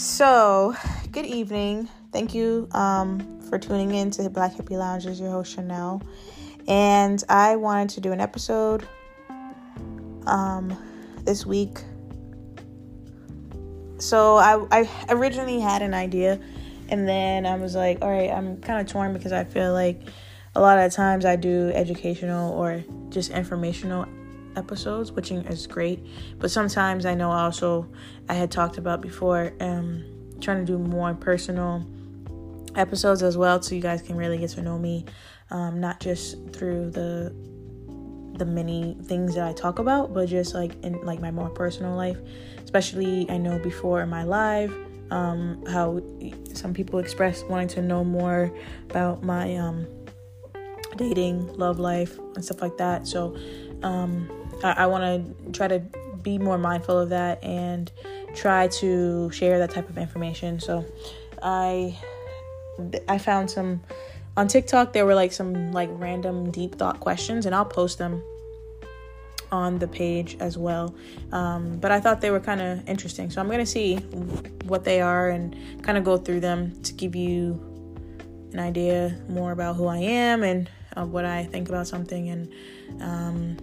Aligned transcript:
So, 0.00 0.74
good 1.12 1.26
evening. 1.26 1.86
Thank 2.10 2.34
you 2.34 2.68
um, 2.72 3.38
for 3.50 3.58
tuning 3.58 3.94
in 3.94 4.10
to 4.12 4.30
Black 4.30 4.54
Hippie 4.54 4.78
Lounge. 4.78 5.04
Is 5.04 5.20
your 5.20 5.30
host 5.30 5.52
Chanel, 5.52 6.00
and 6.66 7.22
I 7.28 7.56
wanted 7.56 7.90
to 7.90 8.00
do 8.00 8.10
an 8.10 8.18
episode 8.18 8.88
um, 10.26 10.74
this 11.26 11.44
week. 11.44 11.80
So 13.98 14.36
I, 14.36 14.64
I 14.72 14.88
originally 15.10 15.60
had 15.60 15.82
an 15.82 15.92
idea, 15.92 16.40
and 16.88 17.06
then 17.06 17.44
I 17.44 17.56
was 17.56 17.74
like, 17.74 17.98
all 18.00 18.08
right, 18.08 18.30
I'm 18.30 18.58
kind 18.62 18.80
of 18.80 18.90
torn 18.90 19.12
because 19.12 19.32
I 19.32 19.44
feel 19.44 19.74
like 19.74 20.00
a 20.54 20.62
lot 20.62 20.78
of 20.78 20.90
times 20.94 21.26
I 21.26 21.36
do 21.36 21.72
educational 21.74 22.54
or 22.54 22.82
just 23.10 23.32
informational 23.32 24.06
episodes, 24.56 25.12
which 25.12 25.30
is 25.30 25.66
great. 25.66 26.04
But 26.38 26.50
sometimes 26.50 27.06
I 27.06 27.14
know 27.14 27.30
also 27.30 27.88
I 28.28 28.34
had 28.34 28.50
talked 28.50 28.78
about 28.78 29.00
before 29.00 29.52
um, 29.60 30.04
trying 30.40 30.64
to 30.64 30.64
do 30.64 30.78
more 30.78 31.14
personal 31.14 31.86
episodes 32.76 33.22
as 33.22 33.36
well, 33.36 33.60
so 33.62 33.74
you 33.74 33.80
guys 33.80 34.02
can 34.02 34.16
really 34.16 34.38
get 34.38 34.50
to 34.50 34.62
know 34.62 34.78
me, 34.78 35.04
um, 35.50 35.80
not 35.80 36.00
just 36.00 36.36
through 36.52 36.90
the 36.90 37.34
the 38.34 38.46
many 38.46 38.96
things 39.04 39.34
that 39.34 39.46
I 39.46 39.52
talk 39.52 39.78
about, 39.78 40.14
but 40.14 40.26
just 40.26 40.54
like 40.54 40.82
in 40.82 41.00
like 41.04 41.20
my 41.20 41.30
more 41.30 41.50
personal 41.50 41.94
life. 41.94 42.18
Especially, 42.64 43.28
I 43.28 43.36
know 43.36 43.58
before 43.58 44.00
in 44.00 44.08
my 44.08 44.24
live, 44.24 44.74
um, 45.10 45.62
how 45.66 46.00
some 46.54 46.72
people 46.72 47.00
express 47.00 47.42
wanting 47.44 47.68
to 47.68 47.82
know 47.82 48.04
more 48.04 48.50
about 48.88 49.22
my 49.22 49.56
um, 49.56 49.86
dating, 50.96 51.52
love 51.56 51.78
life, 51.78 52.18
and 52.34 52.44
stuff 52.44 52.62
like 52.62 52.76
that. 52.78 53.06
So, 53.06 53.36
um, 53.82 54.28
I, 54.62 54.84
I 54.84 54.86
want 54.86 55.04
to 55.44 55.52
try 55.52 55.68
to 55.68 55.80
be 56.22 56.38
more 56.38 56.58
mindful 56.58 56.98
of 56.98 57.08
that 57.10 57.42
and 57.42 57.90
try 58.34 58.68
to 58.68 59.30
share 59.30 59.58
that 59.58 59.70
type 59.70 59.88
of 59.88 59.98
information. 59.98 60.60
So, 60.60 60.84
I 61.42 61.96
I 63.08 63.18
found 63.18 63.50
some 63.50 63.82
on 64.36 64.48
TikTok. 64.48 64.92
There 64.92 65.06
were 65.06 65.14
like 65.14 65.32
some 65.32 65.72
like 65.72 65.88
random 65.92 66.50
deep 66.50 66.76
thought 66.76 67.00
questions, 67.00 67.46
and 67.46 67.54
I'll 67.54 67.64
post 67.64 67.98
them 67.98 68.22
on 69.52 69.78
the 69.78 69.88
page 69.88 70.36
as 70.40 70.56
well. 70.56 70.94
Um, 71.32 71.78
but 71.78 71.90
I 71.90 72.00
thought 72.00 72.20
they 72.20 72.30
were 72.30 72.40
kind 72.40 72.60
of 72.60 72.88
interesting, 72.88 73.30
so 73.30 73.40
I'm 73.40 73.48
gonna 73.50 73.66
see 73.66 73.96
what 74.64 74.84
they 74.84 75.00
are 75.00 75.30
and 75.30 75.56
kind 75.82 75.98
of 75.98 76.04
go 76.04 76.16
through 76.16 76.40
them 76.40 76.80
to 76.82 76.92
give 76.92 77.16
you 77.16 77.58
an 78.52 78.60
idea 78.60 79.20
more 79.28 79.52
about 79.52 79.76
who 79.76 79.86
I 79.86 79.98
am 79.98 80.42
and 80.42 80.68
uh, 80.96 81.04
what 81.04 81.24
I 81.24 81.44
think 81.44 81.68
about 81.68 81.86
something, 81.86 82.28
and 82.28 82.52
um, 83.00 83.56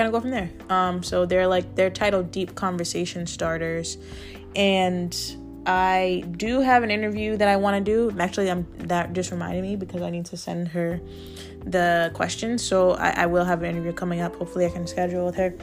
kind 0.00 0.08
of 0.08 0.12
go 0.14 0.20
from 0.22 0.30
there. 0.30 0.50
Um, 0.70 1.02
so 1.02 1.26
they're 1.26 1.46
like 1.46 1.74
they're 1.74 1.90
titled 1.90 2.32
Deep 2.32 2.54
Conversation 2.54 3.26
Starters, 3.26 3.98
and 4.56 5.14
I 5.66 6.24
do 6.38 6.60
have 6.60 6.82
an 6.82 6.90
interview 6.90 7.36
that 7.36 7.48
I 7.48 7.56
want 7.56 7.84
to 7.84 7.92
do. 8.10 8.18
Actually, 8.18 8.50
I'm 8.50 8.66
that 8.78 9.12
just 9.12 9.30
reminded 9.30 9.62
me 9.62 9.76
because 9.76 10.00
I 10.00 10.08
need 10.08 10.24
to 10.26 10.38
send 10.38 10.68
her 10.68 11.00
the 11.66 12.10
questions. 12.14 12.62
So 12.62 12.92
I, 12.92 13.10
I 13.10 13.26
will 13.26 13.44
have 13.44 13.62
an 13.62 13.68
interview 13.68 13.92
coming 13.92 14.22
up. 14.22 14.36
Hopefully, 14.36 14.64
I 14.64 14.70
can 14.70 14.86
schedule 14.86 15.26
with 15.26 15.34
her. 15.36 15.54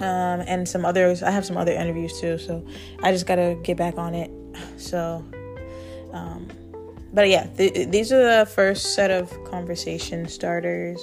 Um, 0.00 0.40
and 0.46 0.66
some 0.66 0.84
others. 0.84 1.22
I 1.22 1.30
have 1.30 1.44
some 1.44 1.56
other 1.56 1.72
interviews 1.72 2.20
too. 2.20 2.36
So 2.38 2.66
I 3.02 3.12
just 3.12 3.26
gotta 3.26 3.58
get 3.62 3.76
back 3.76 3.96
on 3.96 4.14
it. 4.14 4.30
So, 4.76 5.24
um, 6.12 6.48
but 7.12 7.28
yeah, 7.28 7.46
th- 7.56 7.88
these 7.90 8.12
are 8.12 8.40
the 8.40 8.46
first 8.46 8.94
set 8.94 9.10
of 9.10 9.32
conversation 9.44 10.26
starters 10.26 11.00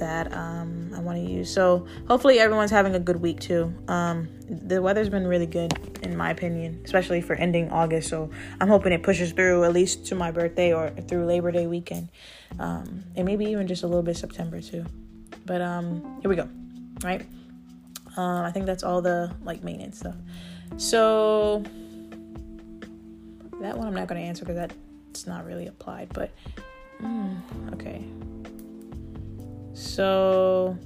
that 0.00 0.32
um, 0.32 0.92
I 0.94 1.00
want 1.00 1.24
to 1.24 1.32
use. 1.32 1.52
So 1.52 1.86
hopefully 2.08 2.40
everyone's 2.40 2.70
having 2.70 2.94
a 2.94 3.00
good 3.00 3.20
week 3.20 3.40
too. 3.40 3.72
Um, 3.88 4.28
the 4.48 4.82
weather's 4.82 5.08
been 5.08 5.26
really 5.26 5.46
good 5.46 5.72
in 6.02 6.16
my 6.16 6.30
opinion, 6.30 6.80
especially 6.84 7.20
for 7.20 7.34
ending 7.34 7.70
August. 7.70 8.08
So 8.08 8.30
I'm 8.60 8.68
hoping 8.68 8.92
it 8.92 9.02
pushes 9.02 9.32
through 9.32 9.64
at 9.64 9.72
least 9.72 10.06
to 10.06 10.14
my 10.14 10.30
birthday 10.30 10.72
or 10.72 10.90
through 10.90 11.26
Labor 11.26 11.52
Day 11.52 11.66
weekend, 11.66 12.08
um, 12.58 13.04
and 13.16 13.24
maybe 13.24 13.44
even 13.46 13.66
just 13.66 13.82
a 13.82 13.86
little 13.86 14.02
bit 14.02 14.16
September 14.16 14.60
too. 14.60 14.84
But 15.46 15.60
um, 15.60 16.18
here 16.20 16.28
we 16.28 16.36
go, 16.36 16.48
right? 17.04 17.24
Uh, 18.16 18.42
I 18.42 18.50
think 18.50 18.66
that's 18.66 18.82
all 18.82 19.00
the 19.00 19.34
like 19.44 19.62
maintenance 19.62 19.98
stuff. 19.98 20.16
So 20.76 21.62
that 23.60 23.76
one 23.76 23.86
I'm 23.86 23.94
not 23.94 24.08
going 24.08 24.20
to 24.20 24.26
answer 24.26 24.44
because 24.44 24.56
that's 24.56 25.26
not 25.26 25.44
really 25.46 25.66
applied. 25.66 26.08
But 26.12 26.32
mm, 27.00 27.40
okay. 27.74 28.04
So, 29.80 30.76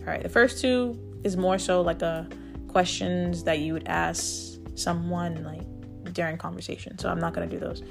all 0.00 0.04
right, 0.04 0.22
the 0.22 0.28
first 0.28 0.60
two 0.60 1.00
is 1.24 1.38
more 1.38 1.58
so 1.58 1.80
like 1.80 2.02
a 2.02 2.28
questions 2.68 3.44
that 3.44 3.60
you 3.60 3.72
would 3.72 3.88
ask 3.88 4.58
someone 4.74 5.42
like 5.42 6.12
during 6.12 6.36
conversation. 6.36 6.98
So 6.98 7.08
I'm 7.08 7.18
not 7.18 7.32
gonna 7.32 7.46
do 7.46 7.58
those. 7.58 7.82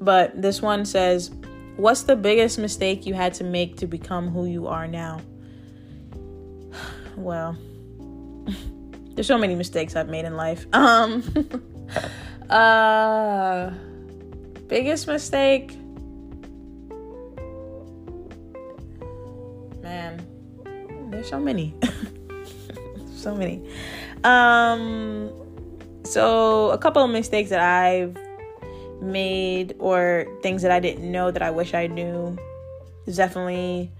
But 0.00 0.40
this 0.40 0.62
one 0.62 0.84
says, 0.84 1.32
"What's 1.76 2.04
the 2.04 2.14
biggest 2.14 2.60
mistake 2.60 3.06
you 3.06 3.14
had 3.14 3.34
to 3.34 3.44
make 3.44 3.76
to 3.78 3.88
become 3.88 4.28
who 4.28 4.44
you 4.44 4.68
are 4.68 4.86
now?" 4.86 5.20
Well, 7.16 7.56
there's 9.14 9.26
so 9.26 9.38
many 9.38 9.56
mistakes 9.56 9.96
I've 9.96 10.08
made 10.08 10.26
in 10.26 10.36
life. 10.36 10.66
Um, 10.74 11.24
uh, 12.50 13.70
biggest 14.68 15.08
mistake 15.08 15.76
so 21.26 21.40
many. 21.40 21.74
so 23.16 23.34
many. 23.34 23.62
Um 24.24 25.30
so 26.04 26.70
a 26.70 26.78
couple 26.78 27.02
of 27.02 27.10
mistakes 27.10 27.50
that 27.50 27.60
I've 27.60 28.16
made 29.02 29.74
or 29.78 30.26
things 30.42 30.62
that 30.62 30.70
I 30.70 30.80
didn't 30.80 31.10
know 31.10 31.30
that 31.30 31.42
I 31.42 31.50
wish 31.50 31.74
I 31.74 31.86
knew 31.86 32.36
is 33.06 33.16
definitely 33.16 33.90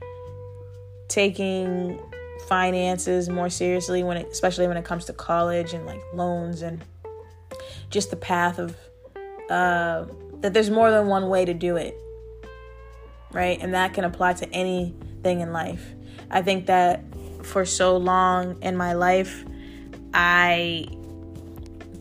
taking 1.08 2.00
finances 2.48 3.28
more 3.28 3.50
seriously 3.50 4.02
when 4.02 4.16
it, 4.16 4.28
especially 4.30 4.68
when 4.68 4.76
it 4.76 4.84
comes 4.84 5.04
to 5.06 5.12
college 5.12 5.72
and 5.72 5.86
like 5.86 6.00
loans 6.14 6.62
and 6.62 6.84
just 7.90 8.10
the 8.10 8.16
path 8.16 8.58
of 8.58 8.76
uh, 9.50 10.04
that 10.40 10.52
there's 10.52 10.70
more 10.70 10.90
than 10.90 11.06
one 11.06 11.28
way 11.28 11.44
to 11.44 11.54
do 11.54 11.76
it 11.76 11.96
right 13.32 13.58
and 13.60 13.74
that 13.74 13.94
can 13.94 14.04
apply 14.04 14.32
to 14.32 14.48
anything 14.50 15.40
in 15.40 15.52
life 15.52 15.94
I 16.30 16.42
think 16.42 16.66
that 16.66 17.02
for 17.46 17.64
so 17.64 17.96
long 17.96 18.60
in 18.62 18.76
my 18.76 18.92
life, 18.92 19.44
I 20.12 20.86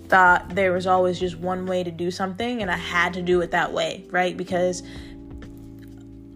thought 0.07 0.55
there 0.55 0.71
was 0.71 0.87
always 0.87 1.19
just 1.19 1.37
one 1.37 1.65
way 1.65 1.83
to 1.83 1.91
do 1.91 2.11
something 2.11 2.61
and 2.61 2.69
I 2.69 2.77
had 2.77 3.13
to 3.13 3.21
do 3.21 3.41
it 3.41 3.51
that 3.51 3.73
way, 3.73 4.05
right? 4.11 4.35
Because 4.35 4.83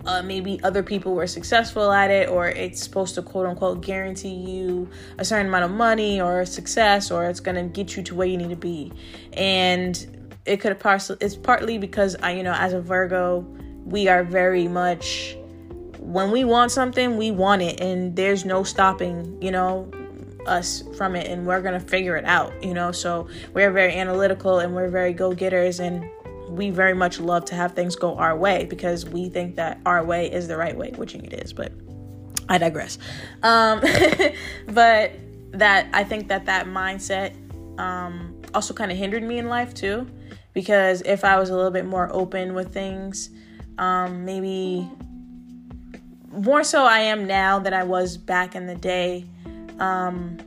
uh, 0.05 0.21
maybe 0.23 0.59
other 0.63 0.81
people 0.81 1.13
were 1.13 1.27
successful 1.27 1.91
at 1.91 2.09
it, 2.09 2.29
or 2.29 2.47
it's 2.47 2.81
supposed 2.81 3.15
to 3.15 3.21
quote 3.21 3.45
unquote 3.45 3.81
guarantee 3.81 4.33
you 4.33 4.89
a 5.17 5.25
certain 5.25 5.47
amount 5.47 5.65
of 5.65 5.71
money 5.71 6.21
or 6.21 6.45
success, 6.45 7.11
or 7.11 7.25
it's 7.25 7.39
gonna 7.39 7.67
get 7.67 7.95
you 7.95 8.03
to 8.03 8.15
where 8.15 8.27
you 8.27 8.37
need 8.37 8.49
to 8.49 8.55
be. 8.55 8.91
And 9.33 10.31
it 10.45 10.57
could 10.57 10.69
have 10.69 10.79
partially, 10.79 11.17
it's 11.21 11.35
partly 11.35 11.77
because 11.77 12.15
I, 12.23 12.31
you 12.31 12.43
know, 12.43 12.53
as 12.53 12.73
a 12.73 12.81
Virgo, 12.81 13.41
we 13.85 14.07
are 14.07 14.23
very 14.23 14.67
much 14.67 15.35
when 15.99 16.31
we 16.31 16.43
want 16.43 16.71
something, 16.71 17.17
we 17.17 17.31
want 17.31 17.61
it, 17.61 17.79
and 17.79 18.15
there's 18.15 18.45
no 18.45 18.63
stopping, 18.63 19.41
you 19.41 19.51
know, 19.51 19.91
us 20.47 20.83
from 20.97 21.15
it, 21.15 21.27
and 21.27 21.45
we're 21.45 21.61
gonna 21.61 21.79
figure 21.79 22.15
it 22.15 22.25
out, 22.25 22.51
you 22.63 22.73
know. 22.73 22.91
So 22.91 23.27
we're 23.53 23.71
very 23.71 23.93
analytical 23.93 24.59
and 24.59 24.73
we're 24.73 24.89
very 24.89 25.13
go 25.13 25.33
getters, 25.33 25.79
and 25.79 26.09
we 26.49 26.69
very 26.69 26.93
much 26.93 27.19
love 27.19 27.45
to 27.45 27.55
have 27.55 27.73
things 27.73 27.95
go 27.95 28.15
our 28.15 28.35
way 28.35 28.65
because 28.65 29.05
we 29.05 29.29
think 29.29 29.55
that 29.55 29.79
our 29.85 30.03
way 30.03 30.31
is 30.31 30.47
the 30.47 30.57
right 30.57 30.75
way, 30.75 30.91
which 30.91 31.15
it 31.15 31.33
is, 31.33 31.53
but 31.53 31.71
I 32.47 32.57
digress. 32.57 32.97
Um, 33.43 33.81
but 34.67 35.11
that 35.51 35.87
I 35.93 36.03
think 36.03 36.29
that 36.29 36.45
that 36.45 36.65
mindset 36.65 37.35
um, 37.79 38.41
also 38.53 38.73
kind 38.73 38.91
of 38.91 38.97
hindered 38.97 39.23
me 39.23 39.37
in 39.37 39.47
life 39.47 39.73
too, 39.73 40.07
because 40.53 41.01
if 41.01 41.23
I 41.23 41.37
was 41.37 41.49
a 41.49 41.55
little 41.55 41.71
bit 41.71 41.85
more 41.85 42.09
open 42.11 42.53
with 42.53 42.73
things, 42.73 43.29
um, 43.77 44.25
maybe 44.25 44.89
more 46.31 46.63
so 46.63 46.83
I 46.83 46.99
am 46.99 47.25
now 47.25 47.59
than 47.59 47.73
I 47.73 47.83
was 47.83 48.17
back 48.17 48.55
in 48.55 48.67
the 48.67 48.75
day. 48.75 49.25
Um, 49.79 50.37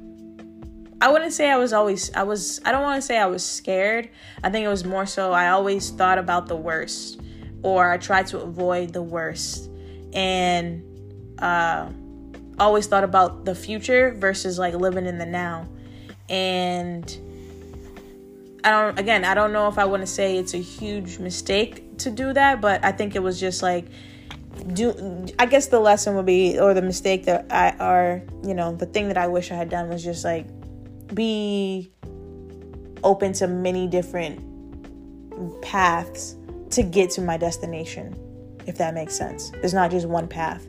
I 1.00 1.11
wouldn't 1.11 1.32
say 1.32 1.50
I 1.50 1.56
was 1.56 1.73
always, 1.73 2.12
I 2.14 2.23
was, 2.23 2.61
I 2.64 2.70
don't 2.70 2.82
want 2.82 3.00
to 3.00 3.06
say 3.06 3.19
I 3.19 3.26
was 3.26 3.44
scared. 3.44 4.08
I 4.44 4.50
think 4.50 4.64
it 4.64 4.69
was 4.69 4.84
more 4.84 5.06
so 5.06 5.32
I 5.32 5.49
always 5.49 5.90
thought 5.90 6.19
about 6.19 6.46
the 6.46 6.56
worst 6.56 7.20
or 7.62 7.90
I 7.90 7.99
tried 7.99 8.29
to 8.29 8.40
avoid 8.40 8.93
the 8.93 9.02
worst 9.02 9.69
and 10.12 10.82
uh, 11.38 11.88
always 12.58 12.87
thought 12.87 13.05
about 13.05 13.44
the 13.44 13.55
future 13.55 14.14
versus 14.14 14.58
like 14.58 14.75
living 14.75 15.06
in 15.06 15.19
the 15.19 15.26
now. 15.26 15.69
And 16.29 17.05
I 18.64 18.70
don't, 18.70 18.99
again, 18.99 19.25
I 19.25 19.34
don't 19.34 19.52
know 19.52 19.67
if 19.67 19.79
I 19.79 19.84
want 19.87 20.02
to 20.02 20.06
say 20.06 20.37
it's 20.37 20.55
a 20.55 20.58
huge 20.58 21.19
mistake 21.19 21.99
to 21.99 22.11
do 22.11 22.32
that, 22.32 22.61
but 22.61 22.84
I 22.84 22.93
think 22.93 23.17
it 23.17 23.23
was 23.23 23.40
just 23.40 23.61
like, 23.61 23.87
do 24.68 25.26
I 25.38 25.46
guess 25.46 25.66
the 25.66 25.80
lesson 25.80 26.14
would 26.16 26.26
be 26.26 26.58
or 26.58 26.74
the 26.74 26.82
mistake 26.82 27.24
that 27.24 27.46
I 27.50 27.70
are 27.78 28.22
you 28.44 28.54
know 28.54 28.74
the 28.74 28.86
thing 28.86 29.08
that 29.08 29.18
I 29.18 29.26
wish 29.26 29.50
I 29.50 29.54
had 29.54 29.68
done 29.68 29.88
was 29.88 30.02
just 30.02 30.24
like 30.24 30.46
be 31.14 31.92
open 33.04 33.32
to 33.34 33.46
many 33.46 33.86
different 33.86 34.40
paths 35.62 36.36
to 36.70 36.82
get 36.82 37.10
to 37.10 37.20
my 37.20 37.36
destination, 37.36 38.16
if 38.66 38.78
that 38.78 38.94
makes 38.94 39.14
sense. 39.14 39.50
There's 39.50 39.74
not 39.74 39.90
just 39.90 40.06
one 40.06 40.28
path. 40.28 40.66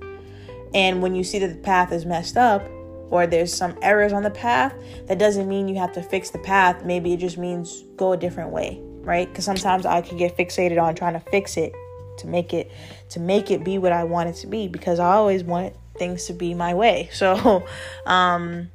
And 0.74 1.02
when 1.02 1.16
you 1.16 1.24
see 1.24 1.40
that 1.40 1.48
the 1.48 1.62
path 1.62 1.92
is 1.92 2.06
messed 2.06 2.38
up 2.38 2.64
or 3.10 3.28
there's 3.28 3.54
some 3.54 3.78
errors 3.82 4.12
on 4.12 4.24
the 4.24 4.32
path, 4.32 4.74
that 5.08 5.20
doesn't 5.20 5.48
mean 5.48 5.68
you 5.68 5.76
have 5.76 5.94
to 5.94 6.02
fix 6.02 6.32
the 6.32 6.40
path. 6.40 6.84
Maybe 6.84 7.14
it 7.14 7.18
just 7.18 7.38
means 7.38 7.84
go 7.96 8.14
a 8.14 8.18
different 8.18 8.50
way, 8.50 8.80
right? 9.02 9.30
Because 9.30 9.46
sometimes 9.46 9.86
I 9.86 10.02
could 10.02 10.18
get 10.18 10.36
fixated 10.36 10.82
on 10.82 10.96
trying 10.96 11.14
to 11.14 11.20
fix 11.20 11.58
it 11.58 11.74
to 12.18 12.28
make 12.28 12.54
it 12.54 12.72
to 13.14 13.20
make 13.20 13.50
it 13.50 13.64
be 13.64 13.78
what 13.78 13.92
I 13.92 14.04
want 14.04 14.30
it 14.30 14.36
to 14.42 14.48
be 14.48 14.68
because 14.68 15.00
I 15.00 15.14
always 15.14 15.44
want 15.44 15.74
things 15.98 16.26
to 16.26 16.34
be 16.34 16.54
my 16.54 16.74
way. 16.74 17.10
So 17.14 17.66
um 18.06 18.70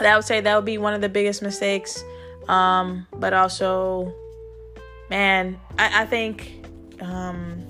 I 0.00 0.16
would 0.16 0.24
say 0.24 0.40
that 0.40 0.54
would 0.56 0.64
be 0.64 0.78
one 0.78 0.94
of 0.94 1.00
the 1.00 1.08
biggest 1.08 1.42
mistakes. 1.42 2.02
Um, 2.48 3.06
but 3.12 3.32
also, 3.32 4.12
man, 5.10 5.60
I, 5.78 6.02
I 6.02 6.06
think 6.06 6.66
um, 7.00 7.64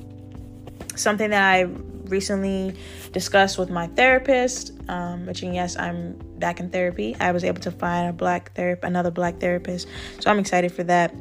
something 0.97 1.31
that 1.31 1.43
I 1.43 1.62
recently 2.06 2.77
discussed 3.12 3.59
with 3.59 3.71
my 3.71 3.87
therapist, 3.89 4.73
um, 4.89 5.27
which 5.27 5.43
yes, 5.43 5.77
I'm 5.77 6.19
back 6.39 6.61
in 6.61 6.71
therapy. 6.71 7.17
I 7.21 7.33
was 7.33 7.45
able 7.45 7.61
to 7.62 7.71
find 7.71 8.11
a 8.11 8.12
black 8.12 8.55
therapist, 8.55 8.85
another 8.85 9.11
black 9.11 9.39
therapist, 9.39 9.89
so 10.21 10.31
I'm 10.31 10.39
excited 10.39 10.73
for 10.73 10.85
that. 10.85 11.12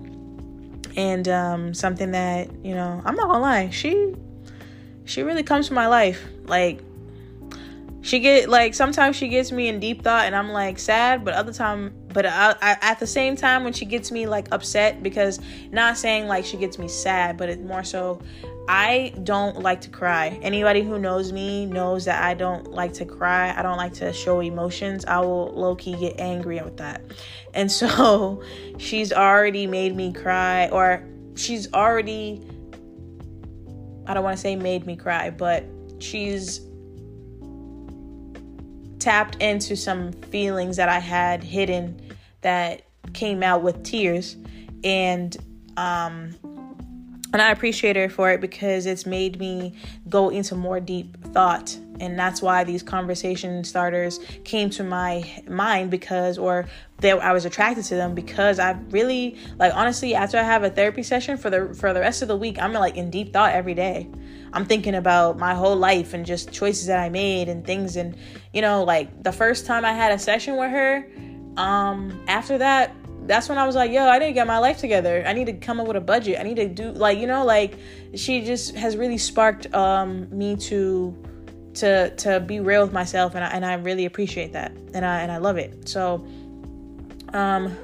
And 0.95 1.27
um, 1.27 1.73
something 1.73 2.11
that 2.11 2.49
you 2.63 2.75
know, 2.75 3.01
I'm 3.05 3.15
not 3.15 3.27
gonna 3.27 3.39
lie, 3.39 3.69
she 3.69 4.13
she 5.05 5.23
really 5.23 5.43
comes 5.43 5.67
to 5.67 5.73
my 5.73 5.87
life. 5.87 6.25
Like 6.45 6.81
she 8.03 8.19
get 8.19 8.49
like 8.49 8.73
sometimes 8.73 9.15
she 9.15 9.29
gets 9.29 9.51
me 9.51 9.69
in 9.69 9.79
deep 9.79 10.03
thought 10.03 10.25
and 10.25 10.35
i'm 10.35 10.49
like 10.49 10.77
sad 10.77 11.23
but 11.23 11.33
other 11.33 11.53
time 11.53 11.93
but 12.09 12.25
I, 12.25 12.53
I, 12.61 12.77
at 12.81 12.99
the 12.99 13.07
same 13.07 13.35
time 13.35 13.63
when 13.63 13.73
she 13.73 13.85
gets 13.85 14.11
me 14.11 14.27
like 14.27 14.49
upset 14.51 15.01
because 15.01 15.39
not 15.71 15.97
saying 15.97 16.27
like 16.27 16.45
she 16.45 16.57
gets 16.57 16.77
me 16.77 16.89
sad 16.89 17.37
but 17.37 17.49
it's 17.49 17.61
more 17.61 17.83
so 17.83 18.21
i 18.67 19.13
don't 19.23 19.61
like 19.61 19.81
to 19.81 19.89
cry. 19.89 20.39
Anybody 20.41 20.83
who 20.83 20.99
knows 20.99 21.31
me 21.31 21.65
knows 21.65 22.05
that 22.05 22.23
i 22.23 22.33
don't 22.33 22.71
like 22.71 22.93
to 22.93 23.05
cry. 23.05 23.57
I 23.57 23.61
don't 23.61 23.77
like 23.77 23.93
to 23.95 24.13
show 24.13 24.41
emotions. 24.41 25.05
I 25.05 25.19
will 25.19 25.47
low-key 25.53 25.97
get 25.97 26.19
angry 26.19 26.61
with 26.61 26.77
that. 26.77 27.01
And 27.53 27.71
so 27.71 28.43
she's 28.77 29.11
already 29.11 29.67
made 29.67 29.95
me 29.95 30.13
cry 30.13 30.69
or 30.69 31.03
she's 31.35 31.73
already 31.73 32.41
i 34.07 34.13
don't 34.13 34.23
want 34.23 34.35
to 34.35 34.41
say 34.41 34.55
made 34.55 34.85
me 34.85 34.95
cry 34.95 35.29
but 35.29 35.65
she's 35.99 36.61
tapped 39.03 39.35
into 39.41 39.75
some 39.75 40.13
feelings 40.13 40.77
that 40.77 40.87
I 40.87 40.99
had 40.99 41.43
hidden 41.43 41.99
that 42.39 42.83
came 43.11 43.43
out 43.43 43.61
with 43.61 43.83
tears. 43.83 44.37
And 44.83 45.35
um 45.75 46.35
and 47.33 47.41
I 47.41 47.51
appreciate 47.51 47.95
her 47.95 48.09
for 48.09 48.31
it 48.31 48.39
because 48.39 48.85
it's 48.85 49.05
made 49.05 49.39
me 49.39 49.73
go 50.07 50.29
into 50.29 50.55
more 50.55 50.79
deep 50.79 51.17
thought 51.33 51.77
and 51.99 52.17
that's 52.17 52.41
why 52.41 52.63
these 52.63 52.83
conversation 52.83 53.63
starters 53.63 54.19
came 54.43 54.69
to 54.71 54.83
my 54.83 55.23
mind 55.47 55.91
because 55.91 56.37
or 56.37 56.67
that 56.99 57.19
I 57.19 57.33
was 57.33 57.45
attracted 57.45 57.85
to 57.85 57.95
them 57.95 58.15
because 58.15 58.59
I 58.59 58.71
really 58.89 59.37
like 59.57 59.73
honestly 59.75 60.15
after 60.15 60.37
I 60.37 60.43
have 60.43 60.63
a 60.63 60.69
therapy 60.69 61.03
session 61.03 61.37
for 61.37 61.49
the 61.49 61.73
for 61.73 61.93
the 61.93 61.99
rest 61.99 62.21
of 62.21 62.27
the 62.27 62.37
week 62.37 62.61
I'm 62.61 62.73
like 62.73 62.95
in 62.95 63.09
deep 63.09 63.33
thought 63.33 63.53
every 63.53 63.73
day. 63.73 64.09
I'm 64.53 64.65
thinking 64.65 64.93
about 64.93 65.39
my 65.39 65.55
whole 65.55 65.75
life 65.75 66.13
and 66.13 66.25
just 66.25 66.51
choices 66.51 66.85
that 66.87 66.99
I 66.99 67.09
made 67.09 67.49
and 67.49 67.65
things 67.65 67.95
and 67.95 68.15
you 68.53 68.61
know 68.61 68.83
like 68.83 69.23
the 69.23 69.31
first 69.31 69.65
time 69.65 69.85
I 69.85 69.93
had 69.93 70.11
a 70.11 70.19
session 70.19 70.57
with 70.57 70.71
her 70.71 71.07
um 71.57 72.23
after 72.27 72.57
that 72.57 72.95
that's 73.25 73.49
when 73.49 73.57
I 73.57 73.65
was 73.65 73.75
like, 73.75 73.91
yo, 73.91 74.07
I 74.07 74.19
to 74.19 74.31
get 74.33 74.47
my 74.47 74.57
life 74.57 74.77
together. 74.77 75.23
I 75.25 75.33
need 75.33 75.45
to 75.45 75.53
come 75.53 75.79
up 75.79 75.87
with 75.87 75.95
a 75.95 76.01
budget. 76.01 76.39
I 76.39 76.43
need 76.43 76.55
to 76.57 76.67
do 76.67 76.91
like, 76.91 77.17
you 77.17 77.27
know, 77.27 77.45
like 77.45 77.77
she 78.15 78.43
just 78.43 78.75
has 78.75 78.97
really 78.97 79.17
sparked 79.17 79.73
um 79.73 80.27
me 80.29 80.55
to 80.57 81.15
to 81.75 82.15
to 82.17 82.39
be 82.39 82.59
real 82.59 82.83
with 82.83 82.93
myself 82.93 83.35
and 83.35 83.43
I 83.43 83.47
and 83.49 83.65
I 83.65 83.73
really 83.75 84.05
appreciate 84.05 84.53
that. 84.53 84.71
And 84.93 85.05
I 85.05 85.21
and 85.21 85.31
I 85.31 85.37
love 85.37 85.57
it. 85.57 85.87
So 85.87 86.25
um 87.33 87.75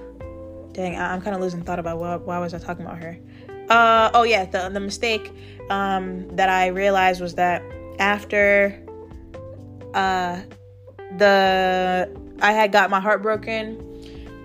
dang, 0.74 0.98
I, 0.98 1.14
am 1.14 1.22
kind 1.22 1.36
of 1.36 1.42
losing 1.42 1.64
thought 1.64 1.80
about 1.80 2.00
why, 2.00 2.16
why 2.18 2.40
was 2.40 2.54
I 2.54 2.60
talking 2.60 2.86
about 2.86 3.00
her. 3.00 3.18
Uh 3.70 4.12
oh 4.14 4.24
yeah, 4.24 4.46
the 4.46 4.70
the 4.70 4.80
mistake 4.80 5.32
um 5.70 6.28
that 6.36 6.50
I 6.50 6.68
realized 6.68 7.22
was 7.22 7.36
that 7.36 7.64
after 7.98 8.78
uh 9.94 10.42
the 11.18 12.10
I 12.42 12.52
had 12.52 12.72
got 12.72 12.90
my 12.90 13.00
heart 13.00 13.22
broken 13.22 13.89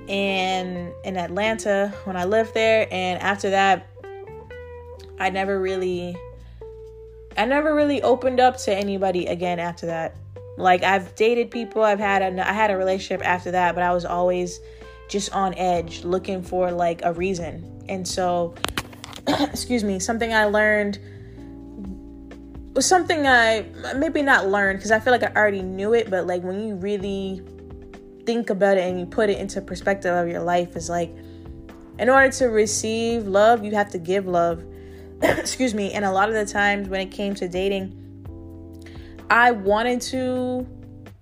and 0.09 0.93
in 1.05 1.17
Atlanta 1.17 1.95
when 2.05 2.17
I 2.17 2.25
lived 2.25 2.55
there 2.55 2.87
and 2.91 3.21
after 3.23 3.51
that 3.51 3.87
I 5.19 5.31
never 5.31 5.61
really 5.61 6.17
I 7.37 7.47
never 7.47 7.75
really 7.75 8.03
opened 8.03 8.41
up 8.41 8.57
to 8.59 8.75
anybody 8.75 9.27
again 9.27 9.59
after 9.59 9.87
that. 9.87 10.17
Like 10.57 10.85
I've 10.85 11.15
dated 11.17 11.51
people, 11.51 11.83
I've 11.83 11.99
had 11.99 12.23
a 12.23 12.49
I 12.49 12.53
had 12.53 12.71
a 12.71 12.77
relationship 12.77 13.27
after 13.27 13.51
that, 13.53 13.75
but 13.75 13.83
I 13.83 13.93
was 13.93 14.05
always 14.05 14.61
just 15.09 15.33
on 15.33 15.55
edge 15.55 16.05
looking 16.05 16.43
for 16.43 16.71
like 16.71 17.01
a 17.05 17.13
reason. 17.13 17.85
And 17.89 18.07
so 18.07 18.55
excuse 19.27 19.83
me, 19.83 19.99
something 19.99 20.33
I 20.33 20.45
learned 20.45 20.99
was 22.75 22.87
something 22.87 23.27
I 23.27 23.67
maybe 23.97 24.23
not 24.23 24.49
learned 24.49 24.79
because 24.79 24.91
I 24.91 25.01
feel 25.01 25.13
like 25.13 25.23
I 25.23 25.33
already 25.35 25.63
knew 25.63 25.93
it, 25.95 26.11
but 26.11 26.27
like 26.27 26.43
when 26.43 26.67
you 26.67 26.77
really 26.77 27.43
think 28.27 28.51
about 28.51 28.77
it 28.79 28.89
and 28.89 28.99
you 28.99 29.07
put 29.07 29.31
it 29.31 29.39
into 29.39 29.61
perspective 29.61 30.15
of 30.15 30.29
your 30.29 30.43
life 30.43 30.77
is 30.77 30.89
like 30.89 31.15
in 31.99 32.09
order 32.11 32.29
to 32.29 32.47
receive 32.47 33.27
love, 33.27 33.65
you 33.65 33.73
have 33.73 33.91
to 33.91 33.99
give 33.99 34.27
love. 34.27 34.65
excuse 35.23 35.75
me 35.75 35.93
and 35.93 36.05
a 36.05 36.11
lot 36.11 36.29
of 36.29 36.35
the 36.35 36.45
times 36.45 36.89
when 36.89 37.01
it 37.01 37.11
came 37.11 37.35
to 37.35 37.49
dating 37.49 38.01
i 39.31 39.51
wanted 39.51 40.01
to 40.01 40.67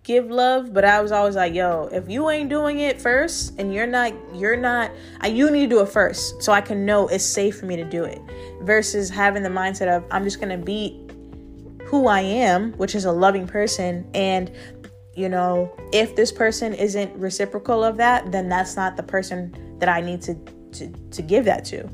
give 0.03 0.31
love 0.31 0.73
but 0.73 0.85
i 0.85 1.01
was 1.01 1.13
always 1.13 1.37
like 1.37 1.55
yo 1.55 1.89
if 1.93 2.09
you 2.09 2.29
ain't 2.31 2.49
doing 2.49 2.81
it 2.81 3.01
first 3.01 3.55
and 3.59 3.73
you're 3.73 3.87
not 3.87 4.13
you're 4.35 4.57
not 4.57 4.91
I, 5.21 5.29
you 5.29 5.51
need 5.51 5.69
to 5.69 5.77
do 5.77 5.81
it 5.81 5.89
first 5.89 6.43
so 6.43 6.53
i 6.53 6.61
can 6.61 6.85
know 6.85 7.07
it's 7.09 7.25
safe 7.25 7.59
for 7.59 7.67
me 7.67 7.77
to 7.77 7.85
do 7.85 8.03
it 8.05 8.21
versus 8.63 9.09
having 9.09 9.43
the 9.43 9.51
mindset 9.51 9.89
of 9.95 10.05
i'm 10.11 10.25
just 10.25 10.41
gonna 10.41 10.59
be 10.59 10.99
who 11.85 12.07
i 12.07 12.21
am 12.21 12.73
which 12.73 12.95
is 12.95 13.05
a 13.05 13.13
loving 13.13 13.47
person 13.47 14.05
and 14.15 14.51
you 15.15 15.29
know 15.29 15.75
if 15.93 16.17
this 16.17 16.33
person 16.33 16.75
isn't 16.75 17.15
reciprocal 17.17 17.85
of 17.85 17.97
that 17.97 18.33
then 18.33 18.49
that's 18.49 18.77
not 18.77 18.97
the 18.97 19.03
person 19.03 19.77
that 19.79 19.89
i 19.89 20.01
need 20.01 20.21
to 20.23 20.35
to, 20.73 20.89
to 21.11 21.21
give 21.23 21.45
that 21.45 21.65
to 21.65 21.89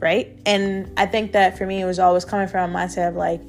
right? 0.00 0.38
And 0.46 0.92
I 0.96 1.06
think 1.06 1.32
that 1.32 1.58
for 1.58 1.66
me, 1.66 1.80
it 1.80 1.84
was 1.84 1.98
always 1.98 2.24
coming 2.24 2.48
from 2.48 2.74
a 2.74 2.78
mindset 2.78 3.08
of 3.08 3.16
like, 3.16 3.42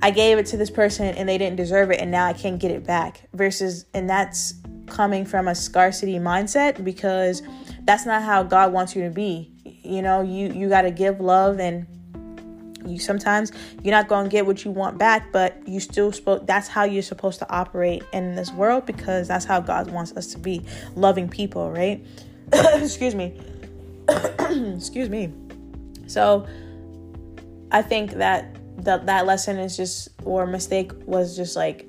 I 0.00 0.10
gave 0.10 0.38
it 0.38 0.46
to 0.46 0.56
this 0.56 0.70
person 0.70 1.06
and 1.06 1.28
they 1.28 1.38
didn't 1.38 1.56
deserve 1.56 1.90
it, 1.90 2.00
and 2.00 2.10
now 2.10 2.26
I 2.26 2.32
can't 2.32 2.60
get 2.60 2.70
it 2.70 2.86
back. 2.86 3.28
Versus, 3.34 3.86
and 3.94 4.08
that's 4.08 4.54
coming 4.86 5.24
from 5.24 5.48
a 5.48 5.54
scarcity 5.54 6.18
mindset 6.18 6.82
because 6.84 7.42
that's 7.82 8.06
not 8.06 8.22
how 8.22 8.42
God 8.42 8.72
wants 8.72 8.94
you 8.94 9.02
to 9.04 9.10
be. 9.10 9.52
You 9.64 10.02
know, 10.02 10.22
you 10.22 10.52
you 10.52 10.68
got 10.68 10.82
to 10.82 10.90
give 10.90 11.20
love 11.20 11.58
and 11.58 11.86
you 12.88 12.98
sometimes 12.98 13.52
you're 13.82 13.94
not 13.94 14.08
going 14.08 14.24
to 14.24 14.30
get 14.30 14.46
what 14.46 14.64
you 14.64 14.70
want 14.70 14.98
back 14.98 15.30
but 15.32 15.60
you 15.66 15.80
still 15.80 16.12
spoke 16.12 16.46
that's 16.46 16.68
how 16.68 16.84
you're 16.84 17.02
supposed 17.02 17.38
to 17.38 17.50
operate 17.50 18.02
in 18.12 18.34
this 18.34 18.50
world 18.52 18.86
because 18.86 19.28
that's 19.28 19.44
how 19.44 19.60
god 19.60 19.90
wants 19.90 20.12
us 20.16 20.28
to 20.28 20.38
be 20.38 20.62
loving 20.94 21.28
people 21.28 21.70
right? 21.70 22.04
Excuse 22.52 23.14
me. 23.14 23.38
Excuse 24.08 25.08
me. 25.08 25.32
So 26.06 26.46
I 27.70 27.82
think 27.82 28.12
that 28.12 28.56
that 28.78 29.06
that 29.06 29.26
lesson 29.26 29.58
is 29.58 29.76
just 29.76 30.08
or 30.24 30.46
mistake 30.46 30.92
was 31.04 31.36
just 31.36 31.56
like 31.56 31.86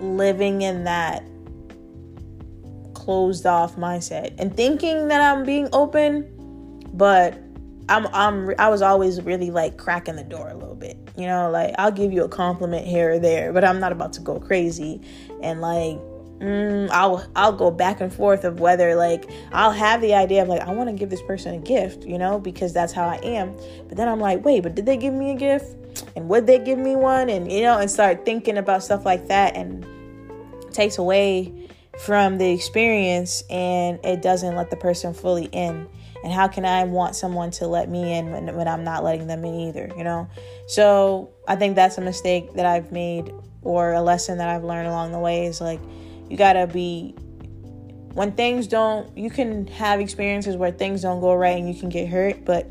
living 0.00 0.62
in 0.62 0.84
that 0.84 1.22
closed 2.94 3.46
off 3.46 3.76
mindset 3.76 4.34
and 4.38 4.56
thinking 4.56 5.08
that 5.08 5.20
I'm 5.20 5.44
being 5.44 5.68
open, 5.72 6.26
but 6.92 7.38
I'm 7.90 8.06
I'm 8.14 8.54
I 8.58 8.68
was 8.68 8.82
always 8.82 9.20
really 9.20 9.50
like 9.50 9.76
cracking 9.76 10.16
the 10.16 10.24
door 10.24 10.48
a 10.48 10.54
little 10.54 10.76
bit. 10.76 10.96
You 11.16 11.26
know, 11.26 11.50
like 11.50 11.74
I'll 11.78 11.90
give 11.90 12.12
you 12.12 12.24
a 12.24 12.28
compliment 12.28 12.86
here 12.86 13.12
or 13.12 13.18
there, 13.18 13.52
but 13.52 13.64
I'm 13.64 13.80
not 13.80 13.92
about 13.92 14.12
to 14.14 14.20
go 14.20 14.38
crazy 14.38 15.00
and 15.42 15.60
like 15.60 15.98
mm, 16.40 16.88
I'll 16.90 17.26
I'll 17.36 17.52
go 17.52 17.70
back 17.70 18.00
and 18.00 18.12
forth 18.12 18.44
of 18.44 18.60
whether 18.60 18.94
like 18.94 19.28
I'll 19.52 19.72
have 19.72 20.00
the 20.00 20.14
idea 20.14 20.42
of 20.42 20.48
like 20.48 20.62
I 20.62 20.72
want 20.72 20.88
to 20.88 20.94
give 20.94 21.10
this 21.10 21.22
person 21.22 21.54
a 21.54 21.58
gift, 21.58 22.04
you 22.04 22.18
know, 22.18 22.38
because 22.38 22.72
that's 22.72 22.92
how 22.92 23.08
I 23.08 23.16
am. 23.16 23.54
But 23.88 23.96
then 23.96 24.08
I'm 24.08 24.20
like, 24.20 24.44
wait, 24.44 24.62
but 24.62 24.74
did 24.74 24.86
they 24.86 24.96
give 24.96 25.14
me 25.14 25.32
a 25.32 25.36
gift? 25.36 25.76
And 26.16 26.28
would 26.28 26.46
they 26.46 26.58
give 26.58 26.78
me 26.78 26.96
one? 26.96 27.28
And 27.28 27.50
you 27.50 27.62
know, 27.62 27.78
and 27.78 27.90
start 27.90 28.24
thinking 28.24 28.56
about 28.56 28.82
stuff 28.82 29.04
like 29.04 29.28
that, 29.28 29.56
and 29.56 29.84
takes 30.72 30.98
away 30.98 31.52
from 31.98 32.38
the 32.38 32.50
experience, 32.50 33.42
and 33.50 33.98
it 34.04 34.22
doesn't 34.22 34.54
let 34.54 34.70
the 34.70 34.76
person 34.76 35.12
fully 35.12 35.46
in. 35.46 35.88
And 36.22 36.32
how 36.32 36.48
can 36.48 36.64
I 36.64 36.84
want 36.84 37.16
someone 37.16 37.50
to 37.52 37.66
let 37.66 37.88
me 37.88 38.14
in 38.14 38.30
when, 38.30 38.54
when 38.54 38.68
I'm 38.68 38.84
not 38.84 39.04
letting 39.04 39.26
them 39.26 39.44
in 39.44 39.68
either, 39.68 39.90
you 39.96 40.04
know? 40.04 40.28
So 40.66 41.30
I 41.48 41.56
think 41.56 41.76
that's 41.76 41.98
a 41.98 42.02
mistake 42.02 42.54
that 42.54 42.66
I've 42.66 42.92
made 42.92 43.32
or 43.62 43.92
a 43.92 44.02
lesson 44.02 44.38
that 44.38 44.48
I've 44.48 44.64
learned 44.64 44.88
along 44.88 45.12
the 45.12 45.18
way 45.18 45.46
is 45.46 45.60
like 45.60 45.80
you 46.28 46.36
gotta 46.36 46.66
be 46.66 47.14
when 48.14 48.32
things 48.32 48.66
don't, 48.66 49.16
you 49.16 49.30
can 49.30 49.66
have 49.68 50.00
experiences 50.00 50.56
where 50.56 50.70
things 50.70 51.02
don't 51.02 51.20
go 51.20 51.34
right 51.34 51.56
and 51.56 51.72
you 51.72 51.78
can 51.78 51.88
get 51.88 52.08
hurt, 52.08 52.44
but 52.44 52.66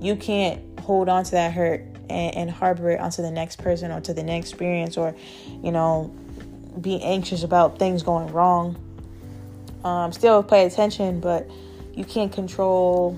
you 0.00 0.14
can't 0.14 0.78
hold 0.80 1.08
on 1.08 1.24
to 1.24 1.30
that 1.32 1.52
hurt 1.52 1.80
and, 2.10 2.36
and 2.36 2.50
harbor 2.50 2.90
it 2.90 3.00
onto 3.00 3.22
the 3.22 3.30
next 3.30 3.56
person 3.56 3.90
or 3.90 4.00
to 4.02 4.12
the 4.12 4.22
next 4.22 4.50
experience 4.50 4.96
or, 4.96 5.14
you 5.62 5.72
know, 5.72 6.14
be 6.80 7.02
anxious 7.02 7.42
about 7.42 7.78
things 7.78 8.02
going 8.02 8.28
wrong. 8.28 8.76
Um, 9.84 10.12
still 10.12 10.42
pay 10.42 10.66
attention, 10.66 11.20
but 11.20 11.48
you 11.94 12.04
can't 12.04 12.32
control 12.32 13.12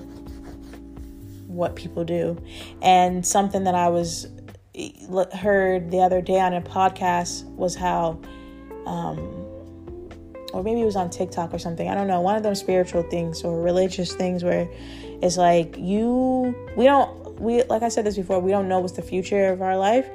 what 1.47 1.75
people 1.75 2.03
do. 2.03 2.41
And 2.81 3.25
something 3.25 3.65
that 3.65 3.75
I 3.75 3.89
was 3.89 4.27
heard 5.33 5.91
the 5.91 5.99
other 5.99 6.21
day 6.21 6.39
on 6.39 6.53
a 6.53 6.61
podcast 6.61 7.43
was 7.55 7.75
how, 7.75 8.19
um, 8.85 9.17
or 10.53 10.63
maybe 10.63 10.81
it 10.81 10.85
was 10.85 10.95
on 10.95 11.09
TikTok 11.09 11.53
or 11.53 11.59
something. 11.59 11.89
I 11.89 11.93
don't 11.93 12.07
know. 12.07 12.21
One 12.21 12.35
of 12.35 12.43
them 12.43 12.55
spiritual 12.55 13.03
things 13.03 13.43
or 13.43 13.61
religious 13.61 14.13
things 14.13 14.43
where 14.43 14.69
it's 15.21 15.37
like 15.37 15.75
you, 15.77 16.55
we 16.77 16.85
don't, 16.85 17.39
we, 17.39 17.63
like 17.63 17.83
I 17.83 17.89
said 17.89 18.05
this 18.05 18.15
before, 18.15 18.39
we 18.39 18.51
don't 18.51 18.67
know 18.67 18.79
what's 18.79 18.93
the 18.93 19.01
future 19.01 19.47
of 19.47 19.61
our 19.61 19.77
life. 19.77 20.09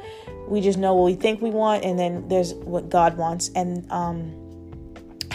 We 0.49 0.61
just 0.61 0.79
know 0.79 0.95
what 0.95 1.05
we 1.05 1.15
think 1.15 1.43
we 1.43 1.51
want, 1.51 1.85
and 1.85 1.99
then 1.99 2.29
there's 2.29 2.55
what 2.55 2.89
God 2.89 3.17
wants. 3.17 3.51
And, 3.55 3.91
um, 3.91 4.46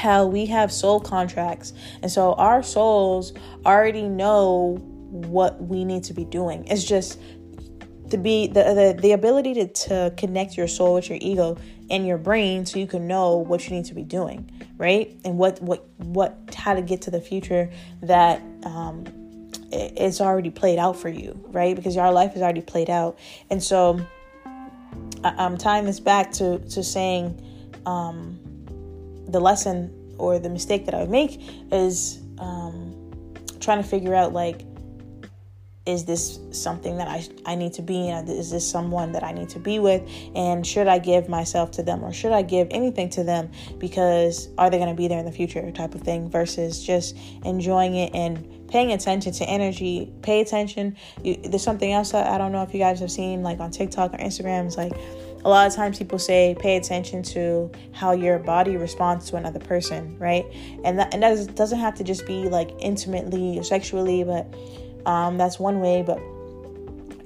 how 0.02 0.26
we 0.26 0.48
have 0.48 0.72
soul 0.72 1.00
contracts. 1.00 1.74
And 2.02 2.12
so 2.12 2.34
our 2.34 2.64
souls 2.64 3.34
already 3.66 4.08
know 4.10 4.78
what 5.12 5.62
we 5.62 5.86
need 5.86 6.04
to 6.06 6.14
be 6.14 6.26
doing. 6.26 6.66
It's 6.66 6.84
just 6.84 7.20
to 8.10 8.18
be 8.18 8.48
the, 8.48 8.64
the 8.96 9.00
the 9.00 9.12
ability 9.12 9.54
to, 9.54 9.68
to 9.68 10.14
connect 10.18 10.58
your 10.58 10.68
soul 10.68 10.96
with 10.96 11.08
your 11.08 11.20
ego 11.22 11.56
and 11.90 12.06
your 12.06 12.18
brain 12.18 12.66
so 12.66 12.80
you 12.80 12.88
can 12.88 13.08
know 13.08 13.38
what 13.38 13.70
you 13.70 13.76
need 13.76 13.86
to 13.86 13.94
be 13.94 14.04
doing 14.04 14.52
right 14.78 15.16
and 15.24 15.38
what 15.38 15.62
what 15.62 15.88
what 15.98 16.38
how 16.54 16.74
to 16.74 16.82
get 16.82 17.04
to 17.04 17.10
the 17.10 17.22
future 17.22 17.72
that 18.02 18.42
um 18.66 19.06
it's 19.72 20.20
already 20.20 20.50
played 20.50 20.78
out 20.78 20.98
for 20.98 21.08
you 21.08 21.42
right 21.54 21.74
because 21.78 21.96
your 21.96 22.12
life 22.12 22.36
is 22.36 22.42
already 22.42 22.60
played 22.60 22.90
out 22.90 23.18
and 23.50 23.64
so 23.64 24.06
I, 25.24 25.46
am 25.46 25.58
tying 25.58 25.86
this 25.86 26.02
back 26.02 26.34
to 26.34 26.60
to 26.60 26.84
saying 26.84 27.42
um 27.86 28.41
the 29.32 29.40
lesson 29.40 30.16
or 30.18 30.40
the 30.40 30.50
mistake 30.50 30.86
that 30.86 30.94
i 30.94 31.00
would 31.00 31.10
make 31.10 31.42
is 31.72 32.20
um 32.40 32.96
trying 33.60 33.82
to 33.82 33.88
figure 33.88 34.16
out 34.16 34.34
like 34.34 34.66
is 35.86 36.06
this 36.06 36.40
something 36.52 36.98
that 36.98 37.08
I, 37.08 37.28
I 37.46 37.56
need 37.56 37.74
to 37.74 37.82
be 37.82 38.08
in? 38.08 38.28
Is 38.28 38.52
this 38.52 38.70
someone 38.70 39.14
that 39.14 39.24
I 39.24 39.32
need 39.32 39.50
to 39.50 39.60
be 39.60 39.80
with? 39.80 40.08
And 40.36 40.66
should 40.66 40.88
I 40.88 41.00
give 41.00 41.28
myself 41.28 41.72
to 41.72 41.84
them 41.84 42.04
or 42.04 42.14
should 42.14 42.34
I 42.34 42.44
give 42.44 42.68
anything 42.70 43.10
to 43.12 43.24
them 43.24 43.50
because 43.80 44.50
are 44.60 44.70
they 44.70 44.78
going 44.78 44.90
to 44.90 44.96
be 44.96 45.08
there 45.08 45.18
in 45.18 45.26
the 45.26 45.32
future 45.32 45.72
type 45.72 45.96
of 45.96 46.02
thing 46.02 46.30
versus 46.30 46.84
just 46.84 47.18
enjoying 47.44 47.96
it 47.96 48.14
and 48.14 48.48
paying 48.68 48.92
attention 48.94 49.34
to 49.34 49.44
energy. 49.46 50.12
Pay 50.22 50.42
attention. 50.42 50.96
You, 51.24 51.36
there's 51.44 51.64
something 51.64 51.92
else 51.92 52.12
that 52.12 52.28
I 52.28 52.38
don't 52.38 52.52
know 52.52 52.64
if 52.64 52.74
you 52.74 52.80
guys 52.80 53.00
have 53.02 53.12
seen 53.12 53.44
like 53.44 53.60
on 53.60 53.72
TikTok 53.72 54.14
or 54.14 54.18
Instagram. 54.18 54.68
It's 54.68 54.78
like 54.78 54.94
a 55.44 55.50
lot 55.50 55.68
of 55.68 55.74
times 55.74 55.98
people 55.98 56.20
say 56.20 56.56
pay 56.60 56.78
attention 56.78 57.24
to 57.24 57.72
how 57.92 58.12
your 58.12 58.40
body 58.40 58.78
responds 58.78 59.30
to 59.32 59.38
another 59.38 59.60
person, 59.60 60.18
right? 60.20 60.46
And 60.84 61.00
that, 61.00 61.14
and 61.14 61.24
that 61.24 61.56
doesn't 61.56 61.80
have 61.80 61.96
to 61.96 62.04
just 62.04 62.26
be 62.26 62.50
like 62.50 62.72
intimately 62.80 63.58
or 63.58 63.64
sexually, 63.64 64.24
but 64.24 64.54
um, 65.06 65.38
that's 65.38 65.60
one 65.60 65.80
way, 65.80 66.04
but 66.04 66.20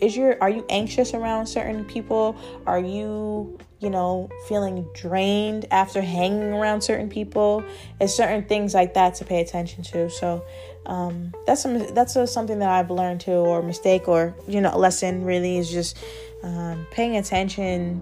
is 0.01 0.15
your 0.15 0.37
are 0.41 0.49
you 0.49 0.65
anxious 0.69 1.13
around 1.13 1.47
certain 1.47 1.85
people? 1.85 2.37
Are 2.67 2.79
you 2.79 3.57
you 3.79 3.89
know 3.89 4.29
feeling 4.47 4.87
drained 4.93 5.65
after 5.71 6.01
hanging 6.01 6.53
around 6.53 6.81
certain 6.81 7.09
people? 7.09 7.63
It's 7.99 8.13
certain 8.13 8.43
things 8.43 8.73
like 8.73 8.93
that 8.93 9.15
to 9.15 9.25
pay 9.25 9.41
attention 9.41 9.83
to. 9.85 10.09
So 10.09 10.45
um, 10.85 11.33
that's 11.45 11.61
some 11.61 11.93
that's 11.93 12.15
a, 12.15 12.27
something 12.27 12.59
that 12.59 12.69
I've 12.69 12.91
learned 12.91 13.21
too, 13.21 13.31
or 13.31 13.61
mistake, 13.61 14.07
or 14.07 14.35
you 14.47 14.61
know, 14.61 14.77
lesson 14.77 15.23
really 15.23 15.57
is 15.57 15.71
just 15.71 15.97
um, 16.43 16.85
paying 16.91 17.17
attention 17.17 18.01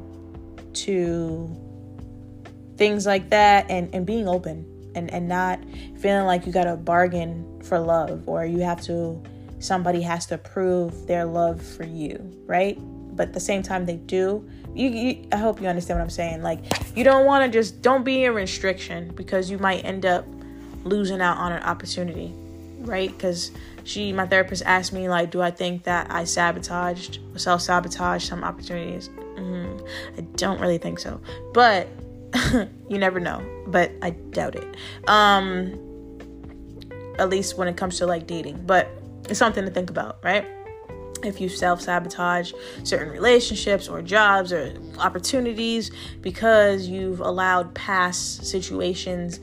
to 0.74 1.50
things 2.78 3.06
like 3.06 3.30
that 3.30 3.70
and 3.70 3.94
and 3.94 4.06
being 4.06 4.28
open 4.28 4.92
and 4.96 5.12
and 5.14 5.28
not 5.28 5.60
feeling 5.98 6.26
like 6.26 6.46
you 6.46 6.52
got 6.52 6.64
to 6.64 6.76
bargain 6.76 7.62
for 7.62 7.80
love 7.80 8.28
or 8.28 8.46
you 8.46 8.60
have 8.60 8.82
to 8.82 9.22
somebody 9.64 10.02
has 10.02 10.26
to 10.28 10.38
prove 10.38 11.08
their 11.08 11.26
love 11.26 11.62
for 11.62 11.86
you, 11.86 12.20
right? 12.46 12.78
But 13.16 13.30
at 13.30 13.34
the 13.34 13.40
same 13.40 13.64
time, 13.64 13.86
they 13.86 13.96
do. 13.96 14.48
You, 14.76 14.90
you 14.90 15.28
I 15.32 15.38
hope 15.38 15.62
you 15.62 15.68
understand 15.68 16.00
what 16.00 16.04
I'm 16.04 16.10
saying. 16.10 16.42
Like, 16.42 16.60
you 16.98 17.04
don't 17.04 17.26
want 17.26 17.46
to 17.46 17.58
just 17.58 17.82
don't 17.82 18.04
be 18.04 18.26
a 18.26 18.32
restriction 18.32 19.14
because 19.16 19.50
you 19.50 19.58
might 19.58 19.86
end 19.86 20.06
up 20.06 20.26
losing 20.84 21.22
out 21.22 21.38
on 21.38 21.54
an 21.54 21.64
opportunity, 21.64 22.34
right? 22.80 23.10
Because 23.10 23.52
she, 23.84 24.14
my 24.14 24.26
therapist, 24.26 24.64
asked 24.66 24.94
me 24.94 25.10
like, 25.10 25.32
do 25.32 25.42
I 25.42 25.52
think 25.52 25.84
that 25.84 26.08
I 26.10 26.24
sabotaged, 26.24 27.20
or 27.34 27.40
self 27.40 27.62
sabotaged 27.62 28.28
some 28.28 28.44
opportunities? 28.44 29.10
Mm-hmm. 29.10 29.86
I 30.18 30.22
don't 30.36 30.60
really 30.62 30.78
think 30.78 31.00
so, 31.00 31.20
but 31.54 31.88
you 32.90 32.98
never 32.98 33.20
know. 33.20 33.44
But 33.68 33.92
I 34.02 34.12
doubt 34.12 34.56
it. 34.56 34.76
Um, 35.08 35.80
at 37.20 37.30
least 37.30 37.58
when 37.58 37.68
it 37.68 37.78
comes 37.78 37.98
to 37.98 38.06
like 38.06 38.28
dating, 38.28 38.64
but 38.66 38.90
it's 39.30 39.40
something 39.40 39.66
to 39.66 39.72
think 39.72 39.90
about, 39.90 40.20
right? 40.24 40.46
If 41.24 41.40
you 41.40 41.48
self 41.48 41.82
sabotage 41.82 42.52
certain 42.84 43.10
relationships 43.10 43.88
or 43.88 44.02
jobs 44.02 44.52
or 44.52 44.74
opportunities 44.98 45.92
because 46.22 46.88
you've 46.88 47.22
allowed 47.22 47.74
past 47.76 48.46
situations 48.46 49.40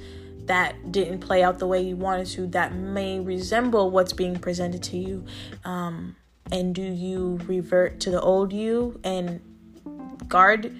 that 0.50 0.90
didn't 0.90 1.21
play 1.21 1.45
out 1.45 1.61
the 1.61 1.66
way 1.69 1.80
you 1.80 1.95
wanted 1.95 2.26
to, 2.26 2.49
that 2.49 2.75
may 2.75 3.21
resemble 3.21 3.88
what's 3.88 4.12
being 4.12 4.37
presented 4.37 4.83
to 4.83 4.97
you. 4.97 5.25
Um, 5.64 6.16
and 6.50 6.75
do 6.75 6.83
you 6.83 7.38
revert 7.47 8.00
to 8.00 8.11
the 8.11 8.21
old 8.21 8.52
you 8.52 8.99
and 9.04 9.40
guard 10.26 10.76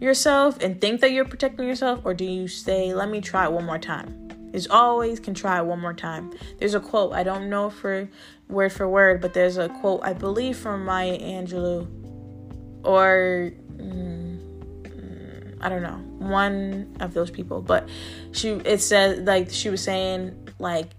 yourself 0.00 0.62
and 0.62 0.80
think 0.80 1.02
that 1.02 1.12
you're 1.12 1.26
protecting 1.26 1.68
yourself, 1.68 2.00
or 2.04 2.14
do 2.14 2.24
you 2.24 2.48
say, 2.48 2.94
let 2.94 3.10
me 3.10 3.20
try 3.20 3.46
one 3.46 3.66
more 3.66 3.78
time? 3.78 4.28
is 4.54 4.66
always 4.68 5.20
can 5.20 5.34
try 5.34 5.60
one 5.60 5.78
more 5.78 5.94
time. 5.94 6.32
There's 6.58 6.74
a 6.74 6.80
quote, 6.80 7.12
I 7.12 7.22
don't 7.22 7.48
know 7.50 7.70
for 7.70 8.08
word 8.48 8.72
for 8.72 8.88
word, 8.88 9.20
but 9.20 9.34
there's 9.34 9.58
a 9.58 9.68
quote, 9.68 10.00
I 10.02 10.12
believe 10.12 10.56
from 10.56 10.86
Maya 10.86 11.16
Angelou, 11.20 11.86
or 12.82 13.52
mm, 13.76 14.19
I 15.60 15.68
don't 15.68 15.82
know, 15.82 15.98
one 16.18 16.96
of 17.00 17.14
those 17.14 17.30
people. 17.30 17.60
But 17.60 17.88
she, 18.32 18.50
it 18.50 18.80
said, 18.80 19.26
like, 19.26 19.50
she 19.50 19.68
was 19.68 19.82
saying, 19.82 20.48
like, 20.58 20.90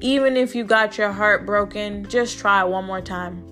even 0.00 0.36
if 0.36 0.54
you 0.54 0.64
got 0.64 0.98
your 0.98 1.12
heart 1.12 1.46
broken, 1.46 2.08
just 2.08 2.38
try 2.38 2.64
one 2.64 2.84
more 2.84 3.00
time 3.00 3.44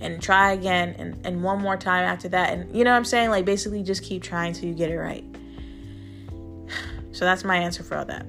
and 0.00 0.22
try 0.22 0.52
again 0.52 0.94
and, 0.98 1.26
and 1.26 1.42
one 1.42 1.60
more 1.60 1.76
time 1.76 2.04
after 2.04 2.28
that. 2.28 2.52
And 2.52 2.74
you 2.76 2.84
know 2.84 2.90
what 2.90 2.96
I'm 2.96 3.04
saying? 3.04 3.30
Like, 3.30 3.44
basically, 3.44 3.82
just 3.82 4.02
keep 4.02 4.22
trying 4.22 4.52
till 4.52 4.68
you 4.68 4.74
get 4.74 4.90
it 4.90 4.98
right. 4.98 5.24
So 7.14 7.26
that's 7.26 7.44
my 7.44 7.58
answer 7.58 7.82
for 7.82 7.98
all 7.98 8.06
that. 8.06 8.26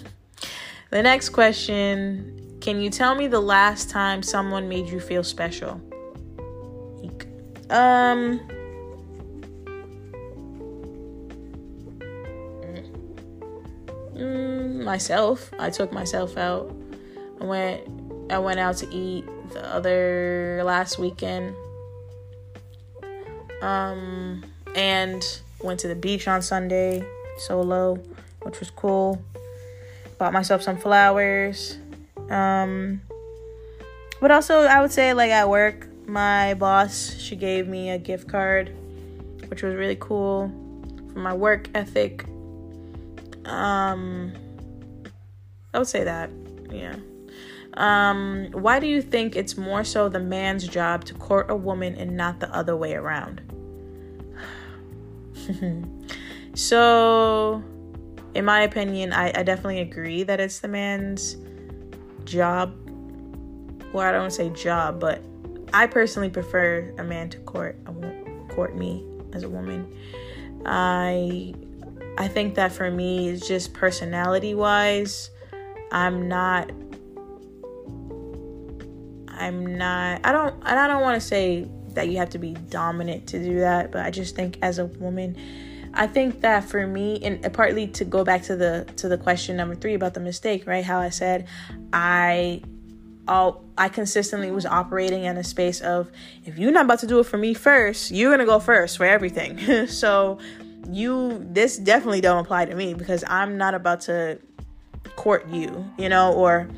the 0.90 1.02
next 1.02 1.28
question 1.28 2.56
Can 2.62 2.80
you 2.80 2.88
tell 2.88 3.14
me 3.14 3.26
the 3.26 3.38
last 3.38 3.90
time 3.90 4.22
someone 4.22 4.66
made 4.66 4.88
you 4.88 4.98
feel 4.98 5.22
special? 5.22 5.78
Um. 7.70 8.40
Myself. 14.88 15.52
I 15.58 15.68
took 15.68 15.92
myself 15.92 16.38
out. 16.38 16.74
I 17.42 17.44
went. 17.44 17.82
I 18.30 18.38
went 18.38 18.58
out 18.58 18.78
to 18.78 18.88
eat 18.88 19.26
the 19.52 19.62
other 19.74 20.62
last 20.64 20.98
weekend. 20.98 21.54
Um, 23.60 24.42
and 24.74 25.22
went 25.62 25.80
to 25.80 25.88
the 25.88 25.94
beach 25.94 26.26
on 26.26 26.40
Sunday 26.40 27.06
solo, 27.36 27.96
which 28.42 28.60
was 28.60 28.70
cool. 28.70 29.22
Bought 30.16 30.32
myself 30.32 30.62
some 30.62 30.78
flowers. 30.78 31.76
Um, 32.30 33.02
but 34.20 34.30
also, 34.30 34.60
I 34.60 34.80
would 34.80 34.92
say, 34.92 35.12
like 35.12 35.30
at 35.30 35.50
work, 35.50 35.86
my 36.06 36.54
boss 36.54 37.14
she 37.18 37.36
gave 37.36 37.68
me 37.68 37.90
a 37.90 37.98
gift 37.98 38.26
card, 38.26 38.72
which 39.48 39.62
was 39.62 39.74
really 39.74 39.98
cool 40.00 40.50
for 41.12 41.18
my 41.18 41.34
work 41.34 41.68
ethic. 41.74 42.24
Um, 43.44 44.32
I 45.74 45.78
would 45.78 45.88
say 45.88 46.04
that, 46.04 46.30
yeah. 46.70 46.96
Um, 47.74 48.48
why 48.52 48.80
do 48.80 48.86
you 48.86 49.02
think 49.02 49.36
it's 49.36 49.56
more 49.56 49.84
so 49.84 50.08
the 50.08 50.18
man's 50.18 50.66
job 50.66 51.04
to 51.06 51.14
court 51.14 51.50
a 51.50 51.56
woman 51.56 51.94
and 51.94 52.16
not 52.16 52.40
the 52.40 52.52
other 52.54 52.76
way 52.76 52.94
around? 52.94 53.42
So, 56.54 57.62
in 58.34 58.44
my 58.44 58.62
opinion, 58.62 59.12
I, 59.12 59.28
I 59.28 59.44
definitely 59.44 59.78
agree 59.78 60.24
that 60.24 60.40
it's 60.40 60.58
the 60.58 60.66
man's 60.66 61.36
job. 62.24 62.74
Well, 63.92 64.04
I 64.04 64.10
don't 64.10 64.32
say 64.32 64.50
job, 64.50 64.98
but 64.98 65.22
I 65.72 65.86
personally 65.86 66.30
prefer 66.30 66.92
a 66.98 67.04
man 67.04 67.30
to 67.30 67.38
court 67.38 67.76
court 68.48 68.76
me 68.76 69.04
as 69.32 69.44
a 69.44 69.48
woman. 69.48 69.86
I 70.66 71.54
I 72.18 72.26
think 72.26 72.56
that 72.56 72.72
for 72.72 72.90
me, 72.90 73.28
it's 73.28 73.46
just 73.46 73.72
personality 73.72 74.54
wise, 74.54 75.30
I'm 75.90 76.28
not. 76.28 76.70
I'm 79.28 79.76
not. 79.76 80.20
I 80.24 80.32
don't. 80.32 80.54
And 80.64 80.78
I 80.78 80.88
don't 80.88 81.02
want 81.02 81.20
to 81.20 81.26
say 81.26 81.68
that 81.94 82.08
you 82.08 82.18
have 82.18 82.30
to 82.30 82.38
be 82.38 82.52
dominant 82.52 83.26
to 83.28 83.42
do 83.42 83.60
that, 83.60 83.90
but 83.90 84.04
I 84.04 84.10
just 84.10 84.36
think 84.36 84.58
as 84.62 84.78
a 84.78 84.86
woman, 84.86 85.36
I 85.94 86.06
think 86.06 86.42
that 86.42 86.64
for 86.64 86.86
me, 86.86 87.18
and 87.22 87.52
partly 87.52 87.88
to 87.88 88.04
go 88.04 88.24
back 88.24 88.42
to 88.44 88.56
the 88.56 88.86
to 88.96 89.08
the 89.08 89.18
question 89.18 89.56
number 89.56 89.74
three 89.74 89.94
about 89.94 90.14
the 90.14 90.20
mistake, 90.20 90.66
right? 90.66 90.84
How 90.84 91.00
I 91.00 91.08
said 91.10 91.46
I 91.92 92.62
all 93.26 93.64
I 93.76 93.88
consistently 93.88 94.50
was 94.50 94.66
operating 94.66 95.24
in 95.24 95.36
a 95.36 95.44
space 95.44 95.80
of 95.80 96.10
if 96.44 96.58
you're 96.58 96.72
not 96.72 96.86
about 96.86 97.00
to 97.00 97.06
do 97.06 97.20
it 97.20 97.24
for 97.24 97.36
me 97.36 97.54
first, 97.54 98.10
you're 98.10 98.30
gonna 98.30 98.46
go 98.46 98.58
first 98.58 98.96
for 98.96 99.04
everything. 99.04 99.86
so 99.88 100.38
you 100.90 101.46
this 101.50 101.76
definitely 101.76 102.20
don't 102.20 102.38
apply 102.38 102.64
to 102.64 102.74
me 102.74 102.94
because 102.94 103.24
I'm 103.26 103.58
not 103.58 103.74
about 103.74 104.02
to 104.02 104.38
court 105.16 105.48
you, 105.48 105.84
you 105.98 106.08
know, 106.08 106.32
or 106.32 106.68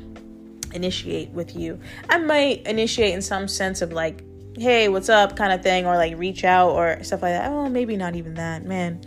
initiate 0.73 1.29
with 1.29 1.55
you. 1.55 1.79
I 2.09 2.17
might 2.17 2.65
initiate 2.65 3.13
in 3.13 3.21
some 3.21 3.47
sense 3.47 3.81
of 3.81 3.91
like, 3.91 4.23
hey, 4.57 4.89
what's 4.89 5.09
up 5.09 5.35
kind 5.35 5.53
of 5.53 5.63
thing, 5.63 5.85
or 5.85 5.95
like 5.95 6.17
reach 6.17 6.43
out 6.43 6.71
or 6.71 7.03
stuff 7.03 7.21
like 7.21 7.33
that. 7.33 7.51
Oh, 7.51 7.69
maybe 7.69 7.95
not 7.95 8.15
even 8.15 8.35
that, 8.35 8.65
man. 8.65 9.01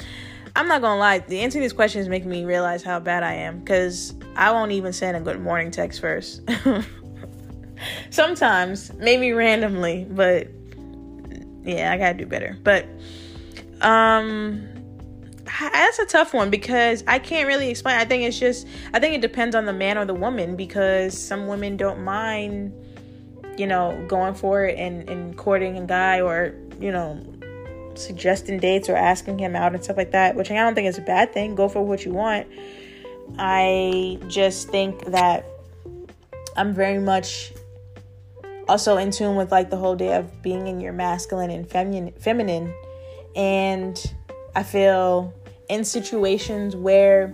I'm 0.57 0.69
not 0.69 0.81
gonna 0.81 1.00
lie, 1.00 1.19
the 1.19 1.40
answering 1.40 1.62
these 1.62 1.73
questions 1.73 2.09
make 2.09 2.25
me 2.25 2.45
realize 2.45 2.83
how 2.83 3.00
bad 3.00 3.25
I 3.25 3.35
am 3.35 3.59
because 3.59 4.14
I 4.37 4.52
won't 4.52 4.71
even 4.71 4.93
send 4.93 5.16
a 5.16 5.21
good 5.21 5.40
morning 5.40 5.71
text 5.71 6.00
first. 6.00 6.43
Sometimes, 8.11 8.93
maybe 8.95 9.33
randomly, 9.33 10.07
but 10.09 10.49
yeah, 11.64 11.93
I 11.93 11.99
gotta 11.99 12.14
do 12.16 12.26
better. 12.26 12.57
But 12.62 12.87
um 13.81 14.69
that's 15.45 15.99
a 15.99 16.07
tough 16.07 16.35
one 16.35 16.51
because 16.51 17.05
I 17.07 17.19
can't 17.19 17.47
really 17.47 17.71
explain. 17.71 17.97
I 17.97 18.05
think 18.05 18.25
it's 18.25 18.39
just 18.39 18.67
I 18.93 18.99
think 18.99 19.15
it 19.15 19.21
depends 19.21 19.55
on 19.55 19.67
the 19.67 19.73
man 19.73 19.99
or 19.99 20.05
the 20.05 20.15
woman 20.15 20.57
because 20.57 21.17
some 21.17 21.47
women 21.47 21.77
don't 21.77 22.03
mind, 22.03 22.73
you 23.57 23.67
know, 23.67 24.05
going 24.09 24.35
for 24.35 24.65
it 24.65 24.79
and, 24.79 25.09
and 25.09 25.37
courting 25.37 25.77
a 25.79 25.87
guy 25.87 26.21
or, 26.21 26.55
you 26.81 26.91
know, 26.91 27.21
suggesting 27.95 28.59
dates 28.59 28.89
or 28.89 28.97
asking 28.97 29.39
him 29.39 29.55
out 29.55 29.75
and 29.75 29.85
stuff 29.85 29.97
like 29.97 30.13
that, 30.13 30.35
which 30.35 30.51
I 30.51 30.55
don't 30.55 30.75
think 30.75 30.89
is 30.89 30.99
a 30.99 31.03
bad 31.03 31.33
thing. 31.33 31.55
Go 31.55 31.69
for 31.69 31.83
what 31.83 32.05
you 32.05 32.13
want. 32.13 32.47
I 33.39 34.19
just 34.29 34.69
think 34.69 35.05
that 35.07 35.47
I'm 36.57 36.75
very 36.75 36.99
much 36.99 37.53
also 38.69 38.97
in 38.97 39.11
tune 39.11 39.37
with 39.37 39.53
like 39.53 39.71
the 39.71 39.77
whole 39.77 39.97
day 39.97 40.15
of 40.15 40.43
being 40.43 40.67
in 40.67 40.81
your 40.81 40.93
masculine 40.93 41.51
and 41.51 41.69
feminine 41.69 42.13
feminine 42.19 42.75
and 43.37 44.15
I 44.57 44.63
feel 44.63 45.33
in 45.69 45.85
situations 45.85 46.77
where 46.77 47.33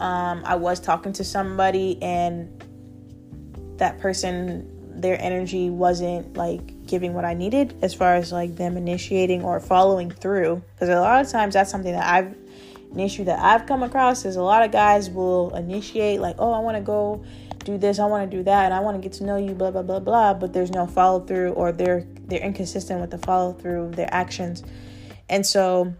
um, 0.00 0.42
I 0.44 0.56
was 0.56 0.80
talking 0.80 1.12
to 1.14 1.24
somebody 1.24 2.00
and 2.02 2.64
that 3.78 3.98
person 4.00 4.74
their 5.00 5.20
energy 5.22 5.70
wasn't 5.70 6.36
like 6.36 6.86
giving 6.86 7.14
what 7.14 7.24
I 7.24 7.34
needed 7.34 7.78
as 7.82 7.94
far 7.94 8.16
as 8.16 8.32
like 8.32 8.56
them 8.56 8.76
initiating 8.76 9.44
or 9.44 9.60
following 9.60 10.10
through 10.10 10.62
because 10.74 10.88
a 10.88 11.00
lot 11.00 11.24
of 11.24 11.30
times 11.30 11.54
that's 11.54 11.70
something 11.70 11.92
that 11.92 12.04
I've 12.04 12.36
an 12.90 13.00
issue 13.00 13.24
that 13.24 13.38
I've 13.38 13.66
come 13.66 13.82
across 13.82 14.24
is 14.24 14.36
a 14.36 14.42
lot 14.42 14.64
of 14.64 14.72
guys 14.72 15.10
will 15.10 15.54
initiate 15.54 16.20
like 16.20 16.36
oh 16.38 16.52
I 16.52 16.58
want 16.58 16.76
to 16.76 16.82
go 16.82 17.24
do 17.68 17.78
this, 17.78 17.98
I 17.98 18.06
want 18.06 18.28
to 18.28 18.36
do 18.36 18.42
that, 18.44 18.66
and 18.66 18.74
I 18.74 18.80
want 18.80 18.96
to 18.96 19.02
get 19.06 19.16
to 19.18 19.24
know 19.24 19.36
you, 19.36 19.52
blah 19.52 19.70
blah 19.70 19.82
blah 19.82 20.00
blah. 20.00 20.34
But 20.34 20.52
there's 20.52 20.70
no 20.70 20.86
follow 20.86 21.20
through, 21.20 21.52
or 21.52 21.72
they're 21.72 22.06
they're 22.28 22.40
inconsistent 22.40 23.00
with 23.00 23.10
the 23.10 23.18
follow 23.18 23.52
through 23.52 23.84
of 23.84 23.96
their 23.96 24.12
actions, 24.12 24.62
and 25.28 25.44
so 25.44 25.92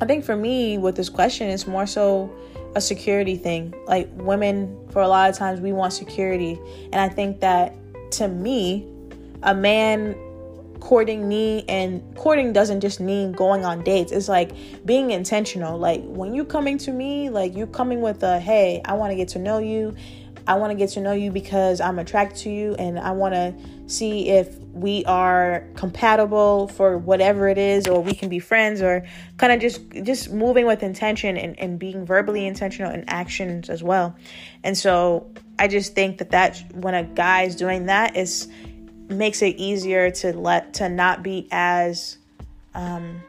I 0.00 0.06
think 0.06 0.24
for 0.24 0.36
me 0.36 0.78
with 0.78 0.96
this 0.96 1.08
question, 1.08 1.48
it's 1.48 1.66
more 1.66 1.86
so 1.86 2.34
a 2.74 2.80
security 2.80 3.36
thing. 3.36 3.74
Like 3.86 4.08
women, 4.14 4.88
for 4.90 5.02
a 5.02 5.08
lot 5.08 5.30
of 5.30 5.36
times, 5.36 5.60
we 5.60 5.72
want 5.72 5.92
security, 5.92 6.58
and 6.92 6.96
I 6.96 7.08
think 7.08 7.40
that 7.40 7.74
to 8.12 8.28
me, 8.28 8.86
a 9.42 9.54
man 9.54 10.16
courting 10.80 11.26
me 11.26 11.64
and 11.66 12.02
courting 12.14 12.52
doesn't 12.52 12.80
just 12.80 13.00
mean 13.00 13.32
going 13.32 13.64
on 13.64 13.82
dates. 13.82 14.12
It's 14.12 14.28
like 14.28 14.52
being 14.84 15.12
intentional. 15.12 15.78
Like 15.78 16.02
when 16.04 16.34
you're 16.34 16.44
coming 16.44 16.76
to 16.78 16.92
me 16.92 17.30
like 17.30 17.56
you're 17.56 17.66
coming 17.66 18.00
with 18.00 18.22
a 18.22 18.38
hey 18.38 18.82
i 18.84 18.92
want 18.92 19.10
to 19.10 19.16
get 19.16 19.28
to 19.28 19.38
know 19.38 19.58
you 19.58 19.94
I 20.46 20.54
want 20.54 20.72
to 20.72 20.74
get 20.74 20.90
to 20.90 21.00
know 21.00 21.12
you 21.12 21.30
because 21.30 21.80
I'm 21.80 21.98
attracted 21.98 22.38
to 22.40 22.50
you 22.50 22.74
and 22.74 22.98
I 22.98 23.12
want 23.12 23.34
to 23.34 23.54
see 23.86 24.28
if 24.28 24.58
we 24.72 25.04
are 25.06 25.64
compatible 25.74 26.68
for 26.68 26.98
whatever 26.98 27.48
it 27.48 27.58
is 27.58 27.86
or 27.86 28.02
we 28.02 28.14
can 28.14 28.28
be 28.28 28.38
friends 28.38 28.82
or 28.82 29.06
kind 29.38 29.52
of 29.52 29.60
just 29.60 29.80
just 30.02 30.30
moving 30.30 30.66
with 30.66 30.82
intention 30.82 31.36
and, 31.36 31.58
and 31.58 31.78
being 31.78 32.04
verbally 32.04 32.46
intentional 32.46 32.92
in 32.92 33.04
actions 33.08 33.70
as 33.70 33.82
well. 33.82 34.14
And 34.62 34.76
so 34.76 35.30
I 35.58 35.68
just 35.68 35.94
think 35.94 36.18
that 36.18 36.30
that 36.30 36.62
when 36.74 36.94
a 36.94 37.04
guy 37.04 37.42
is 37.42 37.56
doing 37.56 37.86
that 37.86 38.16
is 38.16 38.48
makes 39.08 39.42
it 39.42 39.56
easier 39.56 40.10
to 40.10 40.32
let 40.32 40.74
to 40.74 40.88
not 40.88 41.22
be 41.22 41.48
as 41.52 42.18
um 42.74 43.22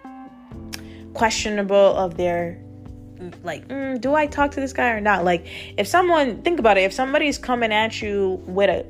questionable 1.14 1.76
of 1.76 2.18
their 2.18 2.60
like 3.44 3.68
mm, 3.68 4.00
do 4.00 4.14
i 4.14 4.26
talk 4.26 4.52
to 4.52 4.60
this 4.60 4.74
guy 4.74 4.90
or 4.90 5.02
not? 5.02 5.24
Like 5.24 5.48
if 5.78 5.88
someone 5.88 6.42
think 6.42 6.60
about 6.60 6.78
it 6.78 6.82
if 6.82 6.94
somebody's 6.94 7.38
coming 7.38 7.72
at 7.72 8.02
you 8.02 8.42
with 8.46 8.70
a 8.70 8.86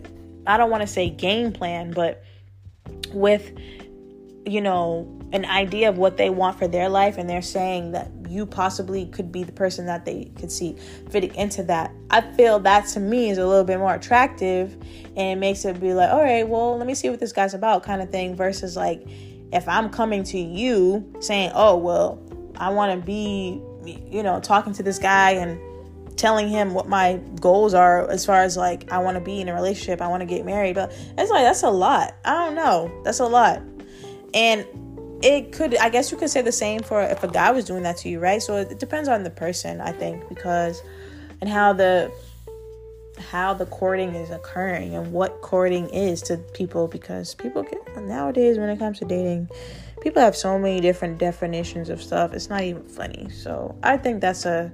i 0.48 0.58
don't 0.58 0.70
want 0.70 0.82
to 0.82 0.88
say 0.88 1.10
game 1.10 1.52
plan 1.52 1.92
but 1.92 2.24
with 3.14 3.52
you 4.46 4.62
know 4.62 5.12
an 5.34 5.44
idea 5.46 5.90
of 5.90 5.98
what 5.98 6.18
they 6.18 6.30
want 6.30 6.58
for 6.58 6.68
their 6.68 6.88
life 6.88 7.18
and 7.18 7.30
they're 7.30 7.42
saying 7.42 7.92
that 7.92 8.12
you 8.30 8.46
possibly 8.46 9.06
could 9.08 9.32
be 9.32 9.44
the 9.44 9.52
person 9.52 9.86
that 9.86 10.06
they 10.06 10.26
could 10.38 10.52
see 10.52 10.76
fitting 11.10 11.34
into 11.36 11.64
that 11.64 11.92
i 12.12 12.22
feel 12.22 12.60
that 12.60 12.88
to 12.88 13.00
me 13.00 13.30
is 13.30 13.38
a 13.38 13.46
little 13.46 13.64
bit 13.64 13.80
more 13.80 13.96
attractive 13.96 14.74
and 15.16 15.38
it 15.38 15.38
makes 15.38 15.66
it 15.66 15.80
be 15.80 15.94
like 15.94 16.12
all 16.12 16.22
right 16.22 16.48
well 16.48 16.78
let 16.78 16.86
me 16.86 16.94
see 16.94 17.10
what 17.10 17.20
this 17.20 17.32
guy's 17.32 17.54
about 17.54 17.84
kind 17.84 18.02
of 18.02 18.10
thing 18.12 18.36
versus 18.36 18.76
like 18.76 19.04
if 19.52 19.68
i'm 19.68 19.90
coming 19.90 20.24
to 20.24 20.38
you 20.38 21.12
saying 21.20 21.52
oh 21.56 21.76
well 21.76 22.22
i 22.58 22.70
want 22.70 22.92
to 22.98 23.06
be 23.06 23.60
you 23.86 24.24
know, 24.24 24.40
talking 24.40 24.74
to 24.74 24.84
this 24.84 25.00
guy 25.00 25.32
and 25.32 25.60
telling 26.18 26.48
him 26.48 26.74
what 26.74 26.88
my 26.88 27.20
goals 27.42 27.74
are 27.74 28.10
as 28.10 28.26
far 28.26 28.42
as 28.42 28.56
like 28.56 28.92
I 28.92 29.00
want 29.00 29.16
to 29.16 29.22
be 29.22 29.42
in 29.42 29.50
a 29.50 29.54
relationship, 29.54 30.02
I 30.02 30.08
want 30.08 30.22
to 30.22 30.26
get 30.26 30.46
married. 30.46 30.76
But 30.76 30.92
it's 31.18 31.32
like 31.32 31.44
that's 31.44 31.64
a 31.64 31.70
lot. 31.70 32.16
I 32.24 32.34
don't 32.34 32.56
know. 32.56 32.92
That's 33.04 33.20
a 33.20 33.26
lot. 33.26 33.62
And 34.34 34.66
it 35.24 35.52
could 35.52 35.78
I 35.78 35.90
guess 35.90 36.12
you 36.12 36.18
could 36.18 36.30
say 36.30 36.42
the 36.42 36.52
same 36.52 36.82
for 36.82 37.02
if 37.02 37.24
a 37.24 37.28
guy 37.28 37.52
was 37.52 37.66
doing 37.66 37.84
that 37.84 37.98
to 37.98 38.10
you, 38.10 38.20
right? 38.20 38.42
So 38.42 38.58
it 38.58 38.80
depends 38.80 39.10
on 39.10 39.24
the 39.24 39.30
person, 39.30 39.82
I 39.82 39.92
think, 39.92 40.28
because 40.30 40.82
and 41.42 41.50
how 41.50 41.74
the 41.74 42.12
how 43.18 43.54
the 43.54 43.66
courting 43.66 44.14
is 44.14 44.30
occurring 44.30 44.94
and 44.96 45.12
what 45.12 45.42
courting 45.42 45.90
is 45.90 46.22
to 46.24 46.38
people 46.54 46.88
because 46.88 47.34
people 47.36 47.64
get 47.64 48.04
nowadays 48.04 48.58
when 48.58 48.70
it 48.70 48.78
comes 48.78 49.00
to 49.00 49.06
dating 49.06 49.48
people 50.06 50.22
have 50.22 50.36
so 50.36 50.60
many 50.60 50.80
different 50.80 51.18
definitions 51.18 51.90
of 51.90 52.00
stuff. 52.00 52.32
It's 52.32 52.48
not 52.48 52.62
even 52.62 52.84
funny. 52.84 53.28
So 53.32 53.76
I 53.82 53.98
think 53.98 54.22
that's 54.22 54.46
a 54.46 54.72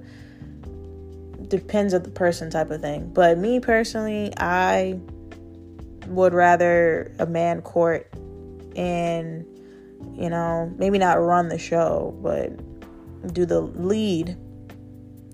depends 1.48 1.94
of 1.94 2.04
the 2.04 2.10
person 2.10 2.50
type 2.50 2.70
of 2.70 2.82
thing. 2.82 3.10
But 3.14 3.38
me 3.38 3.58
personally, 3.58 4.34
I 4.36 5.00
would 6.08 6.34
rather 6.34 7.10
a 7.18 7.24
man 7.24 7.62
court 7.62 8.12
and 8.76 9.46
you 10.14 10.28
know 10.28 10.70
maybe 10.76 10.98
not 10.98 11.14
run 11.14 11.48
the 11.48 11.58
show, 11.58 12.14
but 12.22 12.52
do 13.32 13.46
the 13.46 13.62
lead 13.62 14.36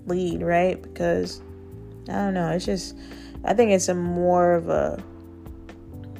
lead 0.05 0.41
right 0.41 0.81
because 0.81 1.41
I 2.07 2.13
don't 2.13 2.35
know. 2.35 2.51
It's 2.51 2.65
just 2.65 2.95
I 3.43 3.53
think 3.53 3.71
it's 3.71 3.89
a 3.89 3.95
more 3.95 4.53
of 4.53 4.69
a. 4.69 5.03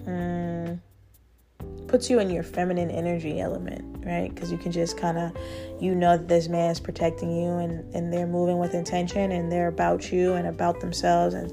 Um, 0.06 0.82
puts 1.90 2.10
you 2.10 2.20
in 2.20 2.30
your 2.30 2.44
feminine 2.44 2.92
energy 2.92 3.42
element, 3.42 4.06
right? 4.06 4.34
Because 4.34 4.52
you 4.52 4.58
can 4.58 4.72
just 4.72 4.96
kind 4.96 5.18
of, 5.18 5.36
you 5.82 5.96
know, 5.96 6.18
that 6.18 6.28
this 6.28 6.48
man 6.48 6.70
is 6.70 6.80
protecting 6.80 7.36
you 7.36 7.58
and, 7.58 7.94
and 7.96 8.14
they're 8.14 8.28
moving 8.28 8.60
with 8.60 8.76
intention 8.76 9.32
and 9.32 9.52
they're 9.52 9.68
about 9.68 10.12
you 10.12 10.34
and 10.34 10.48
about 10.48 10.80
themselves 10.80 11.34
and 11.34 11.52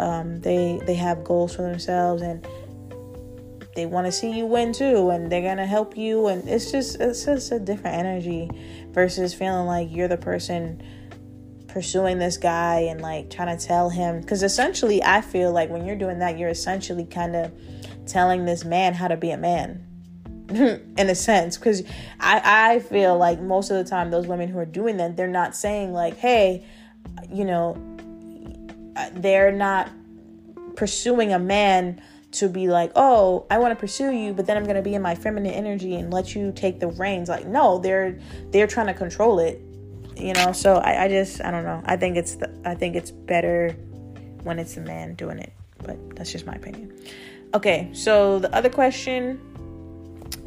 um, 0.00 0.40
they 0.40 0.80
they 0.86 0.94
have 0.94 1.22
goals 1.22 1.54
for 1.54 1.62
themselves 1.62 2.22
and 2.22 2.44
they 3.76 3.86
want 3.86 4.06
to 4.06 4.12
see 4.12 4.30
you 4.30 4.46
win 4.46 4.72
too 4.72 5.10
and 5.10 5.30
they're 5.30 5.42
gonna 5.42 5.66
help 5.66 5.96
you 5.96 6.26
and 6.26 6.48
it's 6.48 6.72
just 6.72 7.00
it's 7.00 7.24
just 7.24 7.52
a 7.52 7.60
different 7.60 7.96
energy 7.96 8.50
versus 8.90 9.34
feeling 9.34 9.66
like 9.66 9.88
you're 9.92 10.08
the 10.08 10.16
person 10.16 10.82
pursuing 11.68 12.18
this 12.18 12.36
guy 12.36 12.80
and 12.80 13.00
like 13.00 13.30
trying 13.30 13.56
to 13.56 13.66
tell 13.66 13.88
him 13.90 14.20
because 14.20 14.42
essentially 14.42 15.02
I 15.02 15.20
feel 15.20 15.52
like 15.52 15.70
when 15.70 15.84
you're 15.84 15.96
doing 15.96 16.18
that 16.20 16.38
you're 16.38 16.50
essentially 16.50 17.04
kind 17.04 17.36
of 17.36 17.52
telling 18.06 18.44
this 18.44 18.64
man 18.64 18.94
how 18.94 19.08
to 19.08 19.16
be 19.16 19.30
a 19.30 19.36
man 19.36 19.86
in 20.48 21.08
a 21.10 21.14
sense 21.14 21.56
because 21.56 21.82
I, 22.20 22.74
I 22.74 22.78
feel 22.80 23.16
like 23.16 23.40
most 23.40 23.70
of 23.70 23.76
the 23.76 23.88
time 23.88 24.10
those 24.10 24.26
women 24.26 24.48
who 24.48 24.58
are 24.58 24.66
doing 24.66 24.98
that 24.98 25.16
they're 25.16 25.26
not 25.26 25.56
saying 25.56 25.92
like 25.92 26.18
hey 26.18 26.66
you 27.30 27.44
know 27.44 27.76
uh, 28.96 29.08
they're 29.14 29.52
not 29.52 29.90
pursuing 30.76 31.32
a 31.32 31.38
man 31.38 32.00
to 32.32 32.48
be 32.48 32.68
like, 32.68 32.90
oh, 32.96 33.46
I 33.50 33.58
want 33.58 33.72
to 33.72 33.76
pursue 33.76 34.10
you, 34.10 34.32
but 34.32 34.46
then 34.46 34.56
I'm 34.56 34.64
gonna 34.64 34.82
be 34.82 34.94
in 34.94 35.02
my 35.02 35.14
feminine 35.14 35.52
energy 35.52 35.94
and 35.94 36.12
let 36.12 36.34
you 36.34 36.52
take 36.52 36.80
the 36.80 36.88
reins. 36.88 37.28
Like, 37.28 37.46
no, 37.46 37.78
they're 37.78 38.18
they're 38.50 38.66
trying 38.66 38.88
to 38.88 38.94
control 38.94 39.38
it, 39.38 39.60
you 40.16 40.32
know. 40.32 40.52
So 40.52 40.76
I, 40.76 41.04
I 41.04 41.08
just 41.08 41.42
I 41.42 41.50
don't 41.50 41.64
know. 41.64 41.80
I 41.86 41.96
think 41.96 42.16
it's 42.16 42.36
the, 42.36 42.52
I 42.64 42.74
think 42.74 42.96
it's 42.96 43.10
better 43.10 43.70
when 44.42 44.58
it's 44.58 44.74
the 44.74 44.80
man 44.80 45.14
doing 45.14 45.38
it, 45.38 45.52
but 45.78 46.16
that's 46.16 46.32
just 46.32 46.44
my 46.44 46.54
opinion. 46.54 46.92
Okay, 47.54 47.88
so 47.92 48.40
the 48.40 48.52
other 48.54 48.68
question. 48.68 49.40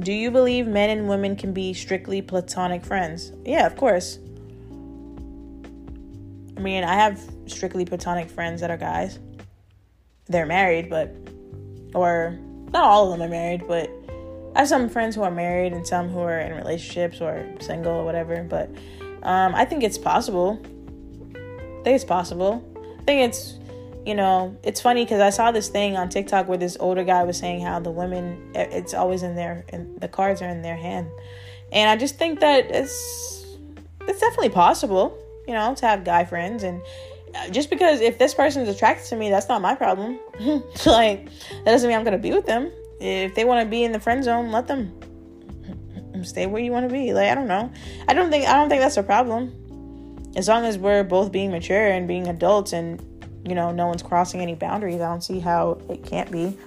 Do 0.01 0.11
you 0.11 0.29
believe 0.29 0.67
men 0.67 0.89
and 0.89 1.07
women 1.07 1.35
can 1.37 1.53
be 1.53 1.73
strictly 1.73 2.21
platonic 2.21 2.85
friends? 2.85 3.31
Yeah, 3.45 3.65
of 3.65 3.77
course. 3.77 4.19
I 6.57 6.59
mean, 6.59 6.83
I 6.83 6.95
have 6.95 7.19
strictly 7.45 7.85
platonic 7.85 8.29
friends 8.29 8.61
that 8.61 8.69
are 8.69 8.77
guys. 8.77 9.19
They're 10.27 10.45
married, 10.45 10.89
but 10.89 11.15
or 11.95 12.37
not 12.73 12.83
all 12.83 13.05
of 13.05 13.17
them 13.17 13.27
are 13.27 13.31
married, 13.31 13.65
but 13.67 13.89
I 14.55 14.59
have 14.59 14.67
some 14.67 14.89
friends 14.89 15.15
who 15.15 15.23
are 15.23 15.31
married 15.31 15.71
and 15.71 15.87
some 15.87 16.09
who 16.09 16.19
are 16.19 16.39
in 16.39 16.53
relationships 16.55 17.21
or 17.21 17.47
single 17.59 17.93
or 17.93 18.03
whatever. 18.03 18.43
But 18.43 18.69
um, 19.23 19.55
I 19.55 19.63
think 19.65 19.83
it's 19.83 19.97
possible. 19.97 20.59
I 20.61 21.83
think 21.83 21.95
it's 21.95 22.03
possible. 22.03 22.63
I 22.99 23.03
think 23.03 23.29
it's, 23.29 23.56
you 24.07 24.15
know, 24.15 24.57
it's 24.63 24.79
funny 24.79 25.03
because 25.03 25.19
I 25.19 25.29
saw 25.31 25.51
this 25.51 25.67
thing 25.67 25.97
on 25.97 26.07
TikTok 26.07 26.47
where 26.47 26.57
this 26.57 26.77
older 26.79 27.03
guy 27.03 27.23
was 27.23 27.37
saying 27.37 27.61
how 27.61 27.79
the 27.79 27.91
women, 27.91 28.51
eh, 28.55 28.67
it's 28.71 28.93
always 28.93 29.21
in 29.21 29.35
their, 29.35 29.65
and 29.69 29.99
the 29.99 30.07
cards 30.07 30.41
are 30.41 30.47
in 30.47 30.61
their 30.61 30.77
hand, 30.77 31.09
and 31.73 31.89
I 31.89 31.97
just 31.97 32.15
think 32.17 32.39
that 32.39 32.71
it's, 32.71 33.57
it's 34.07 34.21
definitely 34.21 34.49
possible, 34.49 35.17
you 35.45 35.53
know, 35.53 35.75
to 35.75 35.85
have 35.85 36.05
guy 36.05 36.23
friends 36.23 36.63
and 36.63 36.81
uh, 37.35 37.49
just 37.49 37.69
because 37.69 37.99
if 37.99 38.17
this 38.17 38.33
person 38.33 38.61
is 38.61 38.73
attracted 38.73 39.07
to 39.09 39.17
me, 39.17 39.29
that's 39.29 39.49
not 39.49 39.61
my 39.61 39.75
problem. 39.75 40.19
like 40.85 41.25
that 41.25 41.65
doesn't 41.65 41.89
mean 41.89 41.97
I'm 41.97 42.05
gonna 42.05 42.17
be 42.17 42.31
with 42.31 42.45
them. 42.45 42.71
If 43.01 43.35
they 43.35 43.43
want 43.43 43.63
to 43.63 43.69
be 43.69 43.83
in 43.83 43.91
the 43.91 43.99
friend 43.99 44.23
zone, 44.23 44.51
let 44.51 44.67
them 44.67 44.93
stay 46.23 46.45
where 46.45 46.61
you 46.61 46.71
want 46.71 46.87
to 46.87 46.93
be. 46.93 47.13
Like 47.13 47.29
I 47.29 47.35
don't 47.35 47.47
know. 47.47 47.71
I 48.07 48.13
don't 48.13 48.31
think 48.31 48.47
I 48.47 48.53
don't 48.53 48.69
think 48.69 48.81
that's 48.81 48.95
a 48.95 49.03
problem. 49.03 49.53
As 50.37 50.47
long 50.47 50.65
as 50.65 50.77
we're 50.77 51.03
both 51.03 51.31
being 51.31 51.51
mature 51.51 51.87
and 51.87 52.07
being 52.07 52.27
adults, 52.27 52.71
and 52.71 53.01
you 53.47 53.55
know, 53.55 53.71
no 53.71 53.87
one's 53.87 54.03
crossing 54.03 54.41
any 54.41 54.55
boundaries. 54.55 54.95
I 54.95 55.07
don't 55.09 55.23
see 55.23 55.39
how 55.39 55.79
it 55.89 56.03
can't 56.03 56.31
be. 56.31 56.57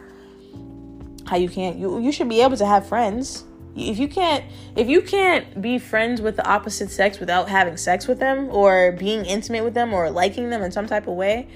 How 1.27 1.37
you 1.37 1.49
can't 1.49 1.77
you 1.77 2.01
you 2.01 2.11
should 2.11 2.29
be 2.29 2.40
able 2.40 2.57
to 2.57 2.66
have 2.66 2.88
friends 2.88 3.45
if 3.77 3.99
you 3.99 4.09
can't 4.09 4.45
if 4.77 4.88
you 4.88 5.01
can't 5.01 5.61
be 5.61 5.79
friends 5.79 6.21
with 6.21 6.37
the 6.37 6.49
opposite 6.49 6.90
sex 6.90 7.21
without 7.21 7.49
having 7.49 7.77
sex 7.77 8.09
with 8.09 8.19
them 8.19 8.49
or 8.51 8.93
being 8.93 9.25
intimate 9.25 9.62
with 9.62 9.75
them 9.75 9.93
or 9.93 10.11
liking 10.11 10.51
them 10.51 10.62
in 10.62 10.73
some 10.73 10.87
type 10.87 11.07
of 11.07 11.14
way 11.14 11.47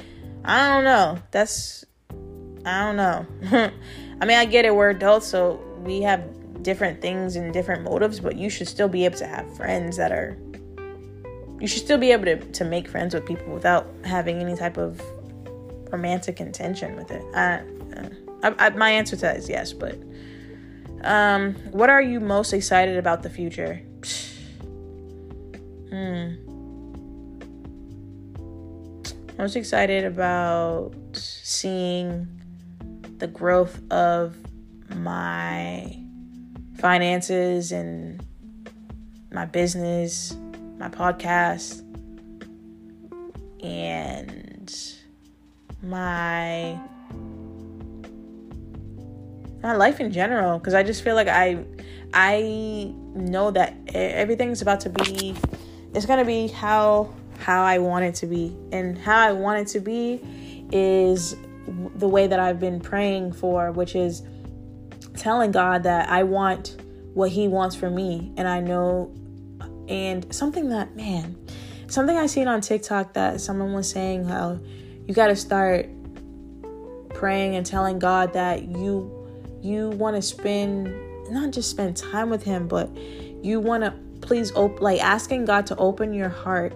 i 0.45 0.69
don't 0.69 0.85
know 0.85 1.19
that's 1.33 1.85
i 2.65 2.85
don't 2.85 2.97
know 2.97 3.27
i 4.21 4.25
mean 4.25 4.39
i 4.39 4.45
get 4.45 4.65
it 4.65 4.75
we're 4.75 4.91
adults 4.91 5.27
so 5.27 5.55
we 5.83 6.03
have 6.03 6.23
different 6.63 7.01
things 7.01 7.37
and 7.37 7.53
different 7.53 7.83
motives 7.83 8.21
but 8.21 8.37
you 8.37 8.49
should 8.49 8.69
still 8.69 8.89
be 8.89 9.05
able 9.05 9.19
to 9.19 9.27
have 9.27 9.57
friends 9.57 9.97
that 9.97 10.13
are 10.13 10.39
you 11.61 11.67
should 11.67 11.83
still 11.83 11.99
be 11.99 12.13
able 12.13 12.25
to, 12.25 12.37
to 12.53 12.65
make 12.65 12.89
friends 12.89 13.15
with 13.15 13.25
people 13.27 13.53
without 13.53 13.87
having 14.05 14.41
any 14.41 14.57
type 14.57 14.77
of 14.77 15.01
romantic 15.95 16.41
intention 16.41 16.97
with 16.97 17.11
it 17.11 17.25
I, 17.35 17.63
I, 18.43 18.67
I 18.67 18.71
my 18.71 18.91
answer 18.91 19.17
to 19.17 19.23
that 19.23 19.37
is 19.37 19.49
yes 19.49 19.73
but 19.73 19.99
um, 21.05 21.55
what 21.71 21.91
are 21.91 22.01
you 22.01 22.19
most 22.19 22.53
excited 22.53 22.97
about 22.97 23.23
the 23.23 23.31
future? 23.31 23.81
Hmm. 25.91 26.35
Most 29.39 29.55
excited 29.55 30.05
about 30.05 30.93
seeing 31.13 32.27
the 33.19 33.29
growth 33.29 33.81
of 33.93 34.37
my 34.89 35.97
finances 36.79 37.71
and 37.71 38.27
my 39.31 39.45
business, 39.45 40.37
my 40.79 40.89
podcast, 40.89 41.83
and 43.63 44.44
my 45.89 46.79
my 49.63 49.75
life 49.75 49.99
in 50.01 50.13
general 50.13 50.59
because 50.59 50.75
I 50.75 50.83
just 50.83 51.03
feel 51.03 51.15
like 51.15 51.29
I 51.29 51.65
I 52.13 52.93
know 53.15 53.51
that 53.51 53.77
everything's 53.95 54.63
about 54.63 54.81
to 54.81 54.91
be 54.91 55.35
it's 55.95 56.07
going 56.07 56.19
to 56.19 56.25
be 56.25 56.49
how 56.49 57.15
how 57.39 57.65
I 57.65 57.79
want 57.79 58.05
it 58.05 58.15
to 58.17 58.27
be. 58.27 58.57
And 58.73 58.99
how 58.99 59.19
I 59.19 59.33
want 59.33 59.61
it 59.61 59.69
to 59.69 59.81
be 59.81 60.21
is 60.73 61.37
the 61.97 62.09
way 62.09 62.27
that 62.27 62.39
I've 62.39 62.61
been 62.61 62.81
praying 62.81 63.33
for 63.33 63.73
which 63.73 63.95
is 63.95 64.23
telling 65.17 65.53
God 65.53 65.83
that 65.85 66.09
I 66.09 66.23
want 66.25 66.77
what 67.15 67.31
he 67.31 67.49
wants 67.49 67.77
for 67.77 67.91
me. 67.91 68.33
And 68.37 68.49
I 68.49 68.61
know 68.61 69.13
and 69.89 70.33
something 70.35 70.71
that 70.71 70.97
man 70.97 71.37
something 71.89 72.17
I 72.17 72.27
seen 72.27 72.49
on 72.49 72.63
TikTok 72.63 73.13
that 73.13 73.41
someone 73.41 73.75
was 73.75 73.89
saying 73.89 74.25
how 74.25 74.59
you 75.07 75.15
got 75.15 75.29
to 75.29 75.37
start 75.37 75.89
praying 77.11 77.55
and 77.57 77.65
telling 77.65 77.99
God 77.99 78.33
that 78.33 78.65
you 78.65 79.11
you 79.63 79.91
want 79.91 80.17
to 80.17 80.23
spend 80.23 80.95
not 81.31 81.51
just 81.53 81.71
spend 81.71 81.97
time 81.97 82.29
with 82.29 82.43
him 82.43 82.69
but 82.69 82.95
you 83.43 83.61
want 83.61 83.83
to 83.83 83.95
please 84.21 84.53
op- 84.53 84.81
like 84.81 85.01
asking 85.01 85.45
god 85.47 85.67
to 85.67 85.75
open 85.77 86.13
your 86.13 86.29
heart 86.29 86.75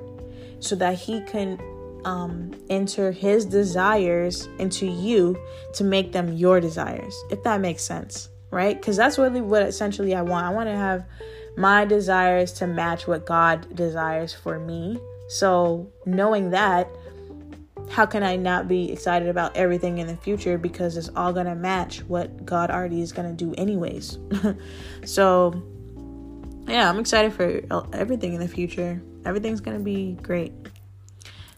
so 0.60 0.74
that 0.74 0.94
he 0.94 1.20
can 1.22 1.60
um, 2.06 2.52
enter 2.70 3.12
his 3.12 3.44
desires 3.44 4.48
into 4.58 4.86
you 4.86 5.36
to 5.74 5.84
make 5.84 6.12
them 6.12 6.32
your 6.32 6.60
desires 6.60 7.14
if 7.30 7.42
that 7.42 7.60
makes 7.60 7.82
sense 7.82 8.30
right? 8.50 8.80
Because 8.80 8.96
that's 8.96 9.18
really 9.18 9.40
what 9.40 9.62
essentially 9.62 10.14
i 10.14 10.22
want. 10.22 10.46
I 10.46 10.50
want 10.50 10.68
to 10.68 10.76
have 10.76 11.04
my 11.56 11.84
desires 11.84 12.52
to 12.54 12.66
match 12.66 13.06
what 13.06 13.26
god 13.26 13.74
desires 13.74 14.32
for 14.32 14.58
me. 14.58 14.98
So 15.28 15.90
knowing 16.06 16.50
that 16.50 16.88
how 17.90 18.06
can 18.06 18.22
I 18.22 18.36
not 18.36 18.68
be 18.68 18.92
excited 18.92 19.28
about 19.28 19.56
everything 19.56 19.98
in 19.98 20.06
the 20.06 20.16
future 20.16 20.58
because 20.58 20.96
it's 20.96 21.08
all 21.16 21.32
going 21.32 21.46
to 21.46 21.54
match 21.54 22.02
what 22.04 22.44
God 22.44 22.70
already 22.70 23.00
is 23.00 23.12
going 23.12 23.28
to 23.28 23.44
do, 23.44 23.54
anyways? 23.54 24.18
so, 25.04 25.62
yeah, 26.66 26.88
I'm 26.88 26.98
excited 26.98 27.32
for 27.32 27.62
everything 27.92 28.34
in 28.34 28.40
the 28.40 28.48
future. 28.48 29.02
Everything's 29.24 29.60
going 29.60 29.78
to 29.78 29.82
be 29.82 30.12
great. 30.22 30.52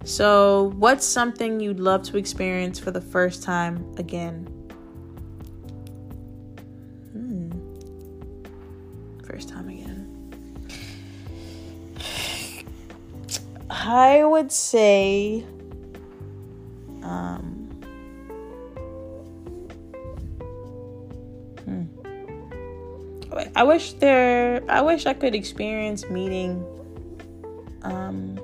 So, 0.04 0.72
what's 0.76 1.04
something 1.04 1.60
you'd 1.60 1.80
love 1.80 2.04
to 2.04 2.16
experience 2.16 2.78
for 2.78 2.90
the 2.90 3.02
first 3.02 3.42
time 3.42 3.94
again? 3.98 4.46
Hmm. 7.12 7.50
First 9.24 9.50
time 9.50 9.68
again. 9.68 10.06
I 13.70 14.24
would 14.24 14.50
say 14.50 15.44
um, 17.02 17.68
hmm. 21.64 21.84
I 23.54 23.62
wish 23.62 23.92
there. 23.94 24.62
I 24.68 24.82
wish 24.82 25.06
I 25.06 25.14
could 25.14 25.34
experience 25.34 26.08
meeting 26.10 26.64
um, 27.82 28.38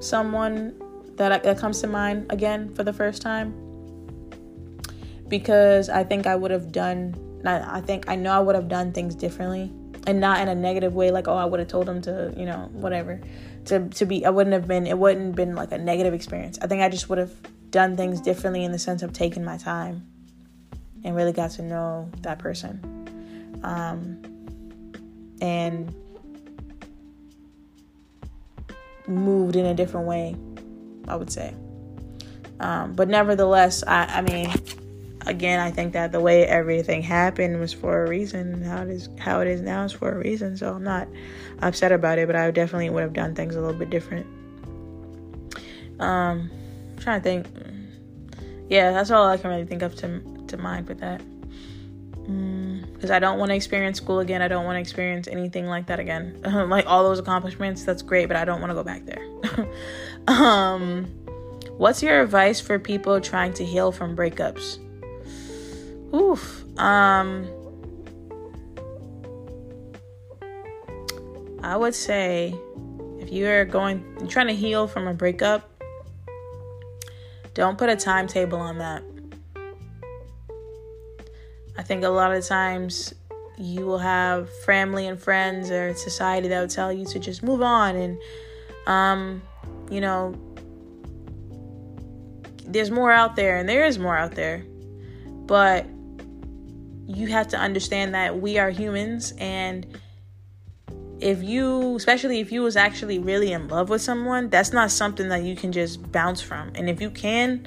someone 0.00 0.74
that 1.16 1.42
that 1.42 1.58
comes 1.58 1.80
to 1.80 1.86
mind 1.86 2.26
again 2.30 2.74
for 2.74 2.84
the 2.84 2.92
first 2.92 3.22
time 3.22 3.54
because 5.28 5.88
I 5.88 6.04
think 6.04 6.26
I 6.26 6.36
would 6.36 6.50
have 6.50 6.72
done. 6.72 7.14
I 7.44 7.80
think 7.80 8.08
I 8.08 8.14
know 8.14 8.32
I 8.32 8.38
would 8.38 8.54
have 8.54 8.68
done 8.68 8.92
things 8.92 9.14
differently 9.14 9.72
and 10.06 10.20
not 10.20 10.40
in 10.40 10.48
a 10.48 10.54
negative 10.54 10.94
way 10.94 11.10
like 11.10 11.28
oh 11.28 11.36
I 11.36 11.44
would 11.44 11.60
have 11.60 11.68
told 11.68 11.88
him 11.88 12.00
to 12.02 12.32
you 12.36 12.44
know 12.44 12.68
whatever 12.72 13.20
to 13.66 13.88
to 13.88 14.06
be 14.06 14.24
I 14.24 14.30
wouldn't 14.30 14.54
have 14.54 14.66
been 14.66 14.86
it 14.86 14.98
wouldn't 14.98 15.26
have 15.26 15.34
been 15.34 15.54
like 15.54 15.72
a 15.72 15.78
negative 15.78 16.14
experience. 16.14 16.58
I 16.60 16.66
think 16.66 16.82
I 16.82 16.88
just 16.88 17.08
would 17.08 17.18
have 17.18 17.32
done 17.70 17.96
things 17.96 18.20
differently 18.20 18.64
in 18.64 18.72
the 18.72 18.78
sense 18.78 19.02
of 19.02 19.12
taking 19.12 19.44
my 19.44 19.56
time 19.56 20.06
and 21.04 21.16
really 21.16 21.32
got 21.32 21.50
to 21.52 21.62
know 21.62 22.10
that 22.20 22.38
person. 22.38 22.80
Um, 23.64 24.20
and 25.40 25.92
moved 29.08 29.56
in 29.56 29.66
a 29.66 29.74
different 29.74 30.06
way, 30.06 30.36
I 31.08 31.16
would 31.16 31.30
say. 31.30 31.54
Um, 32.60 32.92
but 32.92 33.08
nevertheless, 33.08 33.82
I, 33.86 34.04
I 34.04 34.20
mean, 34.20 34.50
again, 35.26 35.60
I 35.60 35.70
think 35.70 35.92
that 35.92 36.12
the 36.12 36.20
way 36.20 36.46
everything 36.46 37.02
happened 37.02 37.60
was 37.60 37.72
for 37.72 38.04
a 38.04 38.08
reason. 38.08 38.62
How 38.62 38.82
it 38.82 38.90
is, 38.90 39.08
how 39.18 39.40
it 39.40 39.48
is 39.48 39.60
now 39.60 39.84
is 39.84 39.92
for 39.92 40.12
a 40.12 40.18
reason. 40.18 40.56
So 40.56 40.74
I'm 40.74 40.84
not 40.84 41.08
upset 41.60 41.92
about 41.92 42.18
it, 42.18 42.26
but 42.26 42.36
I 42.36 42.50
definitely 42.50 42.90
would 42.90 43.02
have 43.02 43.12
done 43.12 43.34
things 43.34 43.56
a 43.56 43.60
little 43.60 43.78
bit 43.78 43.90
different. 43.90 44.26
Um, 46.00 46.50
I'm 46.92 46.98
trying 46.98 47.20
to 47.20 47.24
think. 47.24 47.46
Yeah, 48.68 48.92
that's 48.92 49.10
all 49.10 49.28
I 49.28 49.36
can 49.36 49.50
really 49.50 49.66
think 49.66 49.82
of 49.82 49.94
to 49.96 50.20
to 50.48 50.56
mind 50.56 50.88
with 50.88 51.00
that. 51.00 51.20
Because 52.22 53.10
mm, 53.10 53.14
I 53.14 53.18
don't 53.18 53.38
want 53.38 53.50
to 53.50 53.56
experience 53.56 53.98
school 53.98 54.20
again. 54.20 54.42
I 54.42 54.48
don't 54.48 54.64
want 54.64 54.76
to 54.76 54.80
experience 54.80 55.26
anything 55.28 55.66
like 55.66 55.86
that 55.86 55.98
again. 55.98 56.40
like 56.44 56.86
all 56.86 57.02
those 57.02 57.18
accomplishments, 57.18 57.84
that's 57.84 58.02
great, 58.02 58.26
but 58.26 58.36
I 58.36 58.44
don't 58.44 58.60
want 58.60 58.70
to 58.70 58.74
go 58.74 58.84
back 58.84 59.04
there. 59.04 59.68
um, 60.28 61.06
what's 61.76 62.02
your 62.02 62.22
advice 62.22 62.60
for 62.60 62.78
people 62.78 63.20
trying 63.20 63.52
to 63.54 63.64
heal 63.64 63.90
from 63.90 64.16
breakups? 64.16 64.78
Oof 66.14 66.64
um 66.78 67.48
i 71.62 71.76
would 71.76 71.94
say 71.94 72.54
if 73.18 73.30
you're 73.30 73.64
going 73.64 74.04
trying 74.28 74.46
to 74.48 74.54
heal 74.54 74.86
from 74.86 75.06
a 75.06 75.14
breakup 75.14 75.72
don't 77.54 77.76
put 77.76 77.90
a 77.90 77.96
timetable 77.96 78.58
on 78.58 78.78
that. 78.78 79.02
I 81.76 81.82
think 81.82 82.04
a 82.04 82.08
lot 82.08 82.32
of 82.32 82.44
times 82.44 83.14
you 83.58 83.84
will 83.84 83.98
have 83.98 84.50
family 84.64 85.06
and 85.06 85.20
friends 85.20 85.70
or 85.70 85.94
society 85.94 86.48
that 86.48 86.60
will 86.60 86.68
tell 86.68 86.92
you 86.92 87.04
to 87.04 87.18
just 87.18 87.42
move 87.42 87.62
on 87.62 87.94
and 87.96 88.18
um 88.86 89.42
you 89.90 90.00
know 90.00 90.34
there's 92.64 92.90
more 92.90 93.12
out 93.12 93.36
there 93.36 93.58
and 93.58 93.68
there 93.68 93.84
is 93.84 93.98
more 93.98 94.16
out 94.16 94.34
there. 94.34 94.64
But 95.46 95.86
you 97.06 97.26
have 97.28 97.48
to 97.48 97.56
understand 97.58 98.14
that 98.14 98.40
we 98.40 98.58
are 98.58 98.70
humans 98.70 99.32
and 99.38 99.86
if 101.20 101.42
you 101.42 101.96
especially 101.96 102.40
if 102.40 102.50
you 102.50 102.62
was 102.62 102.76
actually 102.76 103.18
really 103.18 103.52
in 103.52 103.68
love 103.68 103.88
with 103.88 104.02
someone 104.02 104.48
that's 104.48 104.72
not 104.72 104.90
something 104.90 105.28
that 105.28 105.42
you 105.42 105.54
can 105.54 105.72
just 105.72 106.10
bounce 106.12 106.40
from. 106.40 106.72
And 106.74 106.88
if 106.88 107.00
you 107.00 107.10
can 107.10 107.66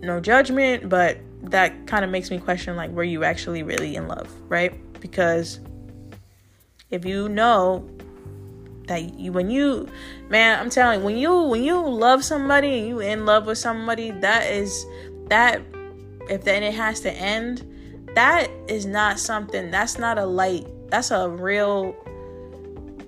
no 0.00 0.20
judgment 0.20 0.88
but 0.88 1.18
that 1.42 1.86
kind 1.86 2.04
of 2.04 2.10
makes 2.10 2.30
me 2.30 2.38
question 2.38 2.76
like 2.76 2.90
were 2.90 3.04
you 3.04 3.24
actually 3.24 3.62
really 3.62 3.96
in 3.96 4.08
love 4.08 4.30
right? 4.48 4.72
Because 5.00 5.60
if 6.90 7.04
you 7.04 7.28
know 7.28 7.88
that 8.86 9.14
you 9.14 9.30
when 9.30 9.48
you 9.48 9.88
man 10.28 10.58
i'm 10.58 10.68
telling 10.68 10.98
you 10.98 11.06
when 11.06 11.16
you 11.16 11.42
when 11.42 11.62
you 11.62 11.88
love 11.88 12.24
somebody 12.24 12.80
and 12.80 12.88
you 12.88 12.98
in 12.98 13.24
love 13.24 13.46
with 13.46 13.56
somebody 13.56 14.10
that 14.10 14.50
is 14.50 14.84
that 15.28 15.62
if 16.28 16.42
then 16.42 16.64
it 16.64 16.74
has 16.74 17.00
to 17.00 17.12
end 17.12 17.69
that 18.14 18.50
is 18.68 18.86
not 18.86 19.18
something 19.18 19.70
that's 19.70 19.98
not 19.98 20.18
a 20.18 20.26
light 20.26 20.66
that's 20.90 21.10
a 21.10 21.28
real 21.28 21.94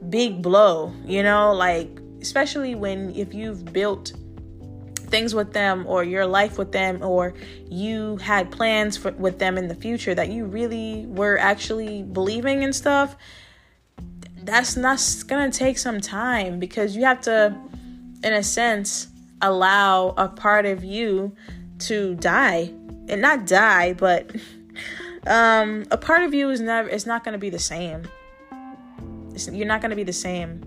big 0.09 0.43
blow 0.43 0.93
you 1.05 1.23
know? 1.23 1.53
Like 1.53 2.01
especially 2.21 2.75
when 2.75 3.15
if 3.15 3.35
you've 3.35 3.73
built 3.73 4.13
things 4.97 5.35
with 5.35 5.53
them 5.53 5.85
or 5.87 6.05
your 6.05 6.25
life 6.25 6.57
with 6.57 6.73
them 6.73 7.03
or 7.03 7.35
you 7.69 8.17
had 8.17 8.51
plans 8.51 8.97
for, 8.97 9.11
with 9.13 9.39
them 9.39 9.59
in 9.59 9.69
the 9.69 9.75
future 9.75 10.15
that 10.15 10.31
you 10.31 10.47
really 10.47 11.05
were 11.07 11.37
actually 11.37 12.03
believing 12.03 12.65
and 12.65 12.75
stuff 12.75 13.15
that's 14.45 14.77
not 14.77 15.01
gonna 15.27 15.51
take 15.51 15.79
some 15.79 16.01
time 16.01 16.59
because 16.59 16.97
you 16.97 17.05
have 17.05 17.21
to 17.21 17.55
in 18.25 18.33
a 18.33 18.43
sense 18.43 19.09
allow 19.41 20.15
a 20.17 20.29
part 20.29 20.67
of 20.67 20.85
you 20.85 21.35
to 21.79 22.15
die. 22.17 22.73
And 23.09 23.21
not 23.21 23.47
die 23.47 23.93
but 23.93 24.31
um 25.27 25.85
a 25.91 25.97
part 25.97 26.23
of 26.23 26.35
you 26.35 26.51
is 26.51 26.61
never 26.61 26.89
it's 26.89 27.07
not 27.07 27.25
gonna 27.25 27.39
be 27.39 27.51
the 27.51 27.59
same 27.59 28.03
it's, 29.33 29.49
you're 29.49 29.67
not 29.67 29.81
gonna 29.81 29.97
be 29.97 30.05
the 30.05 30.13
same 30.13 30.61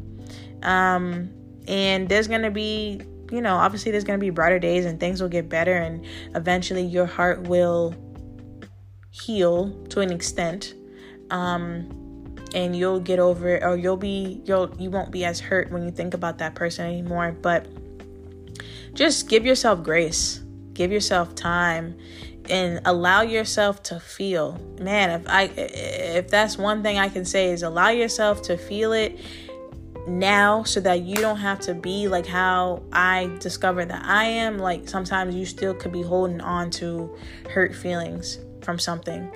um 0.64 1.30
and 1.68 2.08
there's 2.08 2.28
gonna 2.28 2.52
be 2.52 3.02
you 3.32 3.42
know, 3.42 3.56
obviously 3.56 3.92
there's 3.92 4.04
going 4.04 4.20
to 4.20 4.24
be 4.24 4.30
brighter 4.30 4.60
days 4.60 4.86
and 4.86 5.00
things 5.00 5.22
will 5.22 5.30
get 5.30 5.50
better 5.50 5.76
and 5.76 6.06
eventually 6.36 6.84
your 6.84 7.06
heart 7.06 7.42
will 7.48 7.96
heal 9.12 9.72
to 9.90 10.02
an 10.02 10.12
extent. 10.12 10.74
Um 11.32 12.02
and 12.54 12.74
you'll 12.76 13.02
get 13.02 13.20
over 13.20 13.50
it 13.56 13.64
or 13.64 13.76
you'll 13.76 13.98
be 13.98 14.42
you'll 14.46 14.74
you 14.80 14.90
won't 14.90 15.12
be 15.12 15.26
as 15.26 15.42
hurt 15.42 15.72
when 15.72 15.84
you 15.84 15.92
think 15.92 16.14
about 16.14 16.38
that 16.38 16.56
person 16.56 16.86
anymore, 16.86 17.36
but 17.42 17.68
just 18.94 19.28
give 19.28 19.46
yourself 19.46 19.84
grace. 19.84 20.42
Give 20.74 20.92
yourself 20.92 21.36
time 21.36 21.98
and 22.50 22.82
allow 22.86 23.22
yourself 23.22 23.84
to 23.84 24.00
feel. 24.00 24.60
Man, 24.80 25.22
if 25.22 25.28
I 25.28 25.44
if 25.56 26.30
that's 26.30 26.58
one 26.58 26.84
thing 26.84 26.98
I 26.98 27.10
can 27.10 27.26
say 27.26 27.52
is 27.52 27.64
allow 27.64 27.90
yourself 27.90 28.42
to 28.44 28.58
feel 28.58 28.94
it 28.94 29.20
now 30.08 30.64
so 30.64 30.80
that 30.82 31.02
you 31.02 31.16
don't 31.16 31.38
have 31.38 31.60
to 31.60 31.74
be 31.74 32.08
like 32.08 32.26
how 32.26 32.84
I 32.92 33.32
discovered 33.40 33.90
that 33.90 34.04
I 34.06 34.26
am. 34.26 34.60
Like 34.60 34.88
sometimes 34.88 35.36
you 35.36 35.46
still 35.46 35.74
could 35.74 35.92
be 35.92 36.02
holding 36.02 36.42
on 36.42 36.70
to 36.72 37.16
hurt 37.50 37.74
feelings 37.74 38.40
from 38.62 38.80
something, 38.80 39.32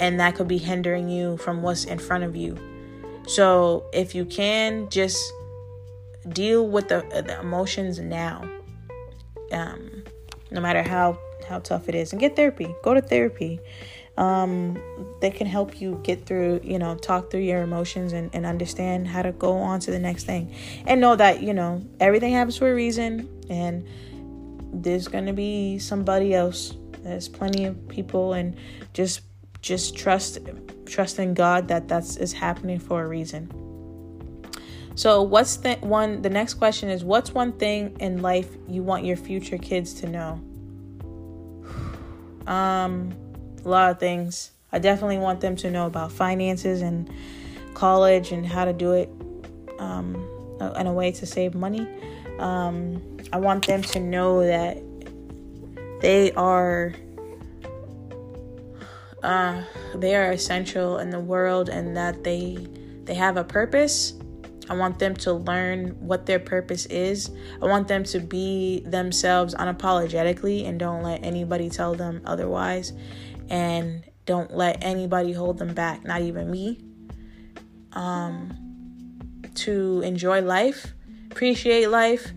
and 0.00 0.18
that 0.20 0.34
could 0.34 0.48
be 0.48 0.58
hindering 0.58 1.08
you 1.08 1.36
from 1.38 1.62
what's 1.62 1.84
in 1.84 1.98
front 1.98 2.24
of 2.24 2.36
you. 2.36 2.56
So 3.26 3.86
if 3.92 4.14
you 4.14 4.24
can 4.24 4.88
just 4.90 5.32
deal 6.28 6.66
with 6.66 6.88
the, 6.88 7.00
the 7.10 7.38
emotions 7.40 7.98
now, 7.98 8.48
um, 9.52 10.04
no 10.50 10.60
matter 10.60 10.82
how 10.82 11.18
how 11.44 11.58
tough 11.60 11.88
it 11.88 11.94
is, 11.94 12.12
and 12.12 12.20
get 12.20 12.36
therapy. 12.36 12.74
Go 12.82 12.94
to 12.94 13.00
therapy 13.00 13.60
um, 14.16 14.78
they 15.20 15.30
can 15.30 15.46
help 15.46 15.80
you 15.80 16.00
get 16.04 16.24
through, 16.24 16.60
you 16.62 16.78
know, 16.78 16.94
talk 16.94 17.30
through 17.30 17.40
your 17.40 17.62
emotions 17.62 18.12
and, 18.12 18.30
and 18.32 18.46
understand 18.46 19.08
how 19.08 19.22
to 19.22 19.32
go 19.32 19.58
on 19.58 19.80
to 19.80 19.90
the 19.90 19.98
next 19.98 20.24
thing. 20.24 20.54
And 20.86 21.00
know 21.00 21.16
that, 21.16 21.42
you 21.42 21.52
know, 21.52 21.84
everything 21.98 22.32
happens 22.32 22.56
for 22.56 22.70
a 22.70 22.74
reason 22.74 23.28
and 23.50 23.86
there's 24.72 25.08
to 25.26 25.32
be 25.32 25.78
somebody 25.78 26.34
else. 26.34 26.74
There's 27.02 27.28
plenty 27.28 27.64
of 27.64 27.88
people 27.88 28.32
and 28.32 28.56
just 28.92 29.22
just 29.62 29.96
trust 29.96 30.38
trust 30.84 31.18
in 31.18 31.32
God 31.32 31.68
that 31.68 31.88
that's 31.88 32.16
is 32.16 32.32
happening 32.32 32.78
for 32.78 33.02
a 33.02 33.08
reason. 33.08 33.50
So 34.94 35.22
what's 35.22 35.56
the 35.56 35.74
one 35.76 36.22
the 36.22 36.30
next 36.30 36.54
question 36.54 36.88
is 36.88 37.02
what's 37.02 37.32
one 37.32 37.52
thing 37.52 37.96
in 37.98 38.22
life 38.22 38.48
you 38.68 38.82
want 38.82 39.04
your 39.04 39.16
future 39.16 39.58
kids 39.58 39.92
to 39.94 40.08
know? 40.08 40.40
Um 42.46 43.14
a 43.64 43.68
lot 43.68 43.90
of 43.90 43.98
things. 43.98 44.50
I 44.72 44.78
definitely 44.78 45.18
want 45.18 45.40
them 45.40 45.56
to 45.56 45.70
know 45.70 45.86
about 45.86 46.12
finances 46.12 46.82
and 46.82 47.10
college 47.74 48.32
and 48.32 48.46
how 48.46 48.64
to 48.64 48.72
do 48.72 48.92
it 48.92 49.10
um, 49.78 50.14
in 50.76 50.86
a 50.86 50.92
way 50.92 51.12
to 51.12 51.26
save 51.26 51.54
money. 51.54 51.88
Um, 52.38 53.18
I 53.32 53.38
want 53.38 53.66
them 53.66 53.82
to 53.82 54.00
know 54.00 54.44
that 54.44 54.82
they 56.00 56.32
are 56.32 56.94
uh, 59.22 59.62
they 59.94 60.14
are 60.14 60.32
essential 60.32 60.98
in 60.98 61.10
the 61.10 61.20
world 61.20 61.68
and 61.68 61.96
that 61.96 62.24
they 62.24 62.58
they 63.04 63.14
have 63.14 63.36
a 63.36 63.44
purpose. 63.44 64.14
I 64.68 64.74
want 64.74 64.98
them 64.98 65.14
to 65.16 65.32
learn 65.32 65.90
what 66.00 66.26
their 66.26 66.38
purpose 66.38 66.86
is. 66.86 67.30
I 67.60 67.66
want 67.66 67.88
them 67.88 68.04
to 68.04 68.20
be 68.20 68.80
themselves 68.86 69.54
unapologetically 69.54 70.66
and 70.66 70.78
don't 70.78 71.02
let 71.02 71.24
anybody 71.24 71.68
tell 71.68 71.94
them 71.94 72.22
otherwise 72.24 72.92
and 73.50 74.02
don't 74.26 74.54
let 74.56 74.82
anybody 74.82 75.32
hold 75.32 75.58
them 75.58 75.74
back, 75.74 76.04
not 76.04 76.22
even 76.22 76.50
me. 76.50 76.80
Um, 77.92 78.58
to 79.54 80.00
enjoy 80.00 80.40
life, 80.40 80.94
appreciate 81.30 81.88
life, 81.88 82.32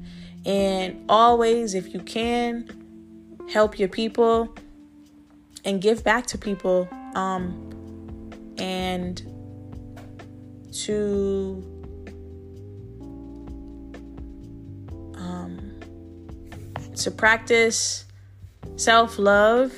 and 0.46 1.04
always, 1.10 1.74
if 1.74 1.94
you 1.94 2.00
can, 2.02 2.70
help 3.50 3.80
your 3.80 3.90
people 3.90 4.56
and 5.66 5.82
give 5.82 6.04
back 6.04 6.28
to 6.28 6.38
people. 6.38 6.88
Um, 7.16 7.64
and 8.58 9.22
to 10.72 11.77
to 17.04 17.12
practice 17.12 18.06
self 18.76 19.18
love 19.20 19.74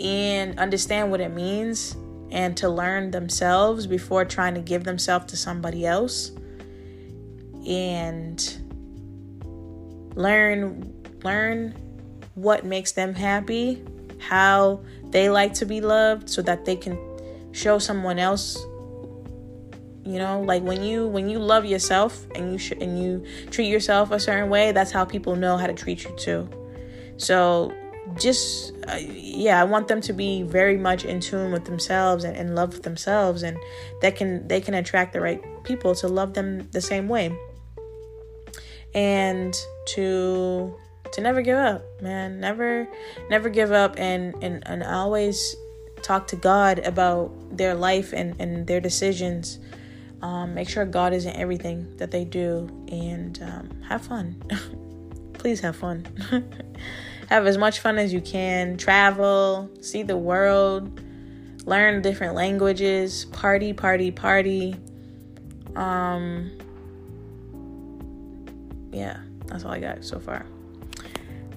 and 0.00 0.58
understand 0.58 1.10
what 1.10 1.20
it 1.20 1.32
means 1.32 1.96
and 2.30 2.56
to 2.56 2.68
learn 2.68 3.10
themselves 3.10 3.86
before 3.86 4.24
trying 4.24 4.54
to 4.54 4.60
give 4.60 4.84
themselves 4.84 5.26
to 5.26 5.36
somebody 5.36 5.86
else. 5.86 6.30
And 7.66 8.40
learn 10.14 10.94
learn 11.22 11.72
what 12.34 12.64
makes 12.64 12.92
them 12.92 13.14
happy 13.14 13.84
how 14.18 14.80
they 15.10 15.28
like 15.30 15.54
to 15.54 15.66
be 15.66 15.80
loved 15.80 16.28
so 16.28 16.42
that 16.42 16.64
they 16.64 16.76
can 16.76 16.98
show 17.52 17.78
someone 17.78 18.18
else 18.18 18.58
you 20.04 20.18
know 20.18 20.40
like 20.40 20.62
when 20.62 20.82
you 20.82 21.06
when 21.06 21.28
you 21.28 21.38
love 21.38 21.64
yourself 21.64 22.26
and 22.34 22.52
you 22.52 22.58
sh- 22.58 22.72
and 22.80 23.02
you 23.02 23.24
treat 23.50 23.68
yourself 23.68 24.10
a 24.10 24.18
certain 24.18 24.48
way 24.48 24.72
that's 24.72 24.90
how 24.90 25.04
people 25.04 25.36
know 25.36 25.56
how 25.56 25.66
to 25.66 25.74
treat 25.74 26.04
you 26.04 26.14
too. 26.16 26.48
So 27.16 27.72
just 28.18 28.72
uh, 28.88 28.96
yeah 28.98 29.60
i 29.60 29.62
want 29.62 29.86
them 29.86 30.00
to 30.00 30.12
be 30.12 30.42
very 30.42 30.76
much 30.76 31.04
in 31.04 31.20
tune 31.20 31.52
with 31.52 31.64
themselves 31.64 32.24
and 32.24 32.36
in 32.36 32.56
love 32.56 32.72
with 32.72 32.82
themselves 32.82 33.44
and 33.44 33.56
that 34.02 34.16
can 34.16 34.48
they 34.48 34.60
can 34.60 34.74
attract 34.74 35.12
the 35.12 35.20
right 35.20 35.40
people 35.64 35.94
to 35.94 36.08
love 36.08 36.34
them 36.34 36.68
the 36.72 36.80
same 36.80 37.08
way. 37.08 37.36
And 38.94 39.54
to 39.94 40.74
to 41.12 41.20
never 41.20 41.42
give 41.42 41.58
up 41.58 41.84
man. 42.02 42.40
Never 42.40 42.88
never 43.28 43.48
give 43.48 43.72
up 43.72 43.94
and 43.98 44.34
and, 44.42 44.62
and 44.66 44.82
always 44.82 45.54
talk 46.02 46.26
to 46.26 46.36
god 46.36 46.78
about 46.80 47.30
their 47.56 47.74
life 47.74 48.12
and 48.12 48.34
and 48.40 48.66
their 48.66 48.80
decisions 48.80 49.58
um, 50.22 50.54
make 50.54 50.68
sure 50.68 50.84
god 50.84 51.12
is 51.12 51.26
in 51.26 51.34
everything 51.36 51.96
that 51.96 52.10
they 52.10 52.24
do 52.24 52.68
and 52.90 53.42
um, 53.42 53.82
have 53.82 54.02
fun 54.02 54.34
please 55.34 55.60
have 55.60 55.76
fun 55.76 56.06
have 57.30 57.46
as 57.46 57.56
much 57.56 57.78
fun 57.78 57.96
as 57.96 58.12
you 58.12 58.20
can, 58.20 58.76
travel, 58.76 59.70
see 59.80 60.02
the 60.02 60.16
world, 60.16 61.00
learn 61.64 62.02
different 62.02 62.34
languages, 62.34 63.26
party, 63.26 63.72
party, 63.72 64.10
party. 64.10 64.76
Um, 65.76 66.50
yeah, 68.90 69.20
that's 69.46 69.64
all 69.64 69.70
I 69.70 69.78
got 69.78 70.04
so 70.04 70.18
far. 70.18 70.44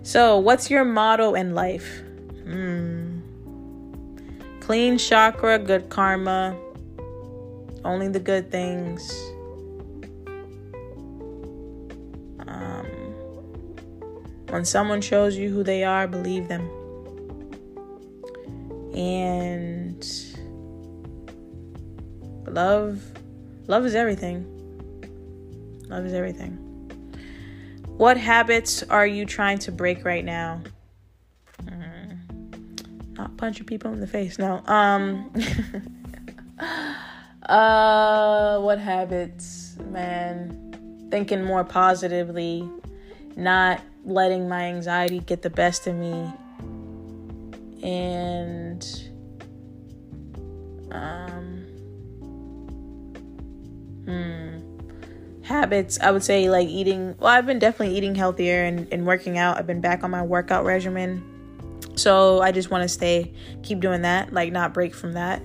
So, 0.03 0.37
what's 0.37 0.69
your 0.69 0.85
motto 0.85 1.33
in 1.33 1.55
life? 1.55 2.01
Hmm. 2.43 3.21
Clean 4.59 4.97
chakra, 4.97 5.57
good 5.57 5.89
karma, 5.89 6.55
only 7.85 8.07
the 8.07 8.19
good 8.19 8.51
things. 8.51 9.11
Um, 12.47 12.85
when 14.49 14.65
someone 14.65 15.01
shows 15.01 15.35
you 15.35 15.49
who 15.49 15.63
they 15.63 15.83
are, 15.83 16.07
believe 16.07 16.47
them. 16.47 16.69
And 18.95 20.05
love, 22.47 23.01
love 23.67 23.85
is 23.85 23.95
everything. 23.95 24.49
Love 25.89 26.05
is 26.05 26.13
everything. 26.13 26.59
What 27.97 28.17
habits 28.17 28.83
are 28.83 29.05
you 29.05 29.25
trying 29.25 29.59
to 29.59 29.71
break 29.71 30.05
right 30.05 30.25
now? 30.25 30.61
Mm, 31.65 33.17
not 33.17 33.37
punching 33.37 33.65
people 33.65 33.91
in 33.93 33.99
the 33.99 34.07
face. 34.07 34.39
No. 34.39 34.63
Um. 34.65 35.31
uh, 37.45 38.59
what 38.59 38.79
habits, 38.79 39.77
man? 39.89 41.07
Thinking 41.11 41.43
more 41.43 41.63
positively, 41.63 42.67
not 43.35 43.81
letting 44.03 44.49
my 44.49 44.63
anxiety 44.63 45.19
get 45.19 45.41
the 45.41 45.49
best 45.49 45.87
of 45.87 45.95
me, 45.95 46.31
and 47.83 48.83
um. 50.91 51.65
Hmm 54.05 54.73
habits, 55.43 55.99
I 55.99 56.11
would 56.11 56.23
say 56.23 56.49
like 56.49 56.67
eating. 56.67 57.15
Well, 57.19 57.29
I've 57.29 57.45
been 57.45 57.59
definitely 57.59 57.95
eating 57.95 58.15
healthier 58.15 58.63
and, 58.63 58.87
and 58.91 59.05
working 59.05 59.37
out. 59.37 59.57
I've 59.57 59.67
been 59.67 59.81
back 59.81 60.03
on 60.03 60.11
my 60.11 60.23
workout 60.23 60.65
regimen. 60.65 61.23
So 61.95 62.41
I 62.41 62.51
just 62.51 62.71
want 62.71 62.81
to 62.83 62.89
stay, 62.89 63.33
keep 63.61 63.79
doing 63.79 64.01
that, 64.01 64.33
like 64.33 64.51
not 64.51 64.73
break 64.73 64.95
from 64.95 65.13
that, 65.13 65.43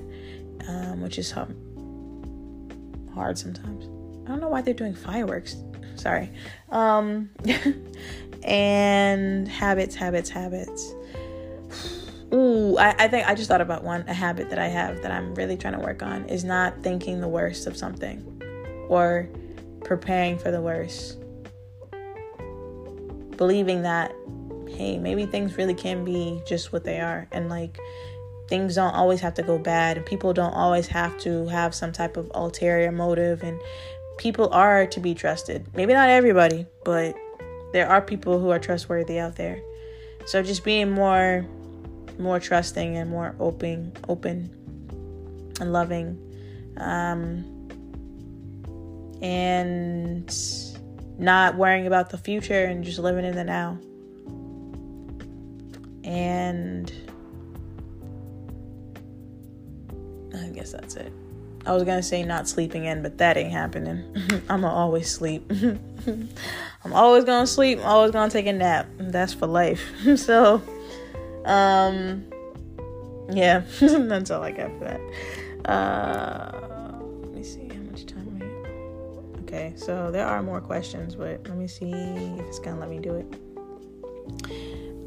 um, 0.66 1.02
which 1.02 1.18
is 1.18 1.30
hard 3.18 3.36
sometimes. 3.36 3.86
I 4.24 4.30
don't 4.30 4.40
know 4.40 4.48
why 4.48 4.62
they're 4.62 4.74
doing 4.74 4.94
fireworks. 4.94 5.56
Sorry. 5.96 6.30
Um, 6.70 7.30
and 8.44 9.48
habits, 9.48 9.94
habits, 9.94 10.30
habits. 10.30 10.94
Ooh, 12.32 12.76
I, 12.78 12.94
I 12.98 13.08
think 13.08 13.26
I 13.26 13.34
just 13.34 13.48
thought 13.48 13.60
about 13.60 13.82
one. 13.82 14.04
A 14.06 14.12
habit 14.14 14.50
that 14.50 14.58
I 14.58 14.68
have 14.68 15.02
that 15.02 15.10
I'm 15.10 15.34
really 15.34 15.56
trying 15.56 15.72
to 15.72 15.80
work 15.80 16.02
on 16.02 16.24
is 16.26 16.44
not 16.44 16.82
thinking 16.82 17.20
the 17.20 17.28
worst 17.28 17.66
of 17.66 17.76
something 17.76 18.22
or 18.88 19.28
preparing 19.84 20.38
for 20.38 20.50
the 20.50 20.60
worst. 20.60 21.18
Believing 23.36 23.82
that, 23.82 24.12
hey, 24.68 24.98
maybe 24.98 25.24
things 25.26 25.56
really 25.56 25.74
can 25.74 26.04
be 26.04 26.42
just 26.46 26.72
what 26.72 26.84
they 26.84 27.00
are. 27.00 27.26
And 27.32 27.48
like, 27.48 27.78
things 28.48 28.74
don't 28.74 28.94
always 28.94 29.20
have 29.20 29.34
to 29.34 29.42
go 29.42 29.58
bad. 29.58 29.96
And 29.96 30.06
people 30.06 30.32
don't 30.32 30.54
always 30.54 30.86
have 30.88 31.16
to 31.18 31.46
have 31.48 31.74
some 31.74 31.92
type 31.92 32.16
of 32.16 32.30
ulterior 32.34 32.90
motive. 32.90 33.42
And 33.42 33.60
people 34.16 34.48
are 34.50 34.86
to 34.86 35.00
be 35.00 35.14
trusted. 35.14 35.66
Maybe 35.74 35.92
not 35.92 36.08
everybody, 36.08 36.66
but 36.84 37.14
there 37.72 37.88
are 37.88 38.00
people 38.00 38.40
who 38.40 38.50
are 38.50 38.58
trustworthy 38.58 39.18
out 39.18 39.36
there. 39.36 39.60
So 40.26 40.42
just 40.42 40.64
being 40.64 40.90
more 40.90 41.46
more 42.18 42.40
trusting 42.40 42.96
and 42.96 43.08
more 43.08 43.36
open 43.38 43.92
open 44.08 44.50
and 45.60 45.72
loving 45.72 46.18
um 46.78 47.44
and 49.22 50.36
not 51.18 51.56
worrying 51.56 51.86
about 51.86 52.10
the 52.10 52.18
future 52.18 52.64
and 52.64 52.84
just 52.84 52.98
living 52.98 53.24
in 53.24 53.34
the 53.34 53.44
now. 53.44 53.78
And 56.04 56.92
I 60.48 60.50
guess 60.52 60.72
that's 60.72 60.96
it. 60.96 61.12
I 61.66 61.72
was 61.72 61.84
gonna 61.84 62.02
say 62.02 62.22
not 62.22 62.48
sleeping 62.48 62.86
in, 62.86 63.02
but 63.02 63.18
that 63.18 63.36
ain't 63.36 63.52
happening. 63.52 64.02
I'm 64.48 64.62
gonna 64.62 64.72
always 64.72 65.10
sleep. 65.10 65.50
I'm 66.84 66.92
always 66.92 67.24
gonna 67.24 67.46
sleep. 67.46 67.78
I'm 67.80 67.86
always 67.86 68.12
gonna 68.12 68.30
take 68.30 68.46
a 68.46 68.52
nap. 68.52 68.86
That's 68.98 69.34
for 69.34 69.46
life. 69.46 69.82
so, 70.16 70.62
um, 71.44 72.24
yeah, 73.30 73.64
that's 73.80 74.30
all 74.30 74.42
I 74.42 74.52
got 74.52 74.70
for 74.78 74.84
that. 74.84 75.70
Uh, 75.70 76.98
let 77.24 77.34
me 77.34 77.42
see. 77.42 77.68
How 77.68 77.82
much 77.90 78.06
time 78.06 78.38
we. 78.38 79.42
Okay, 79.42 79.74
so 79.76 80.10
there 80.10 80.26
are 80.26 80.42
more 80.42 80.62
questions, 80.62 81.16
but 81.16 81.46
let 81.46 81.58
me 81.58 81.68
see 81.68 81.90
if 81.92 82.46
it's 82.46 82.58
gonna 82.58 82.80
let 82.80 82.88
me 82.88 82.98
do 82.98 83.14
it. 83.14 83.26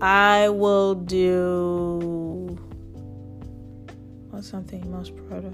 I 0.02 0.50
will 0.50 0.96
do 0.96 2.11
something 4.42 4.90
most 4.92 5.16
proud 5.28 5.46
of. 5.46 5.54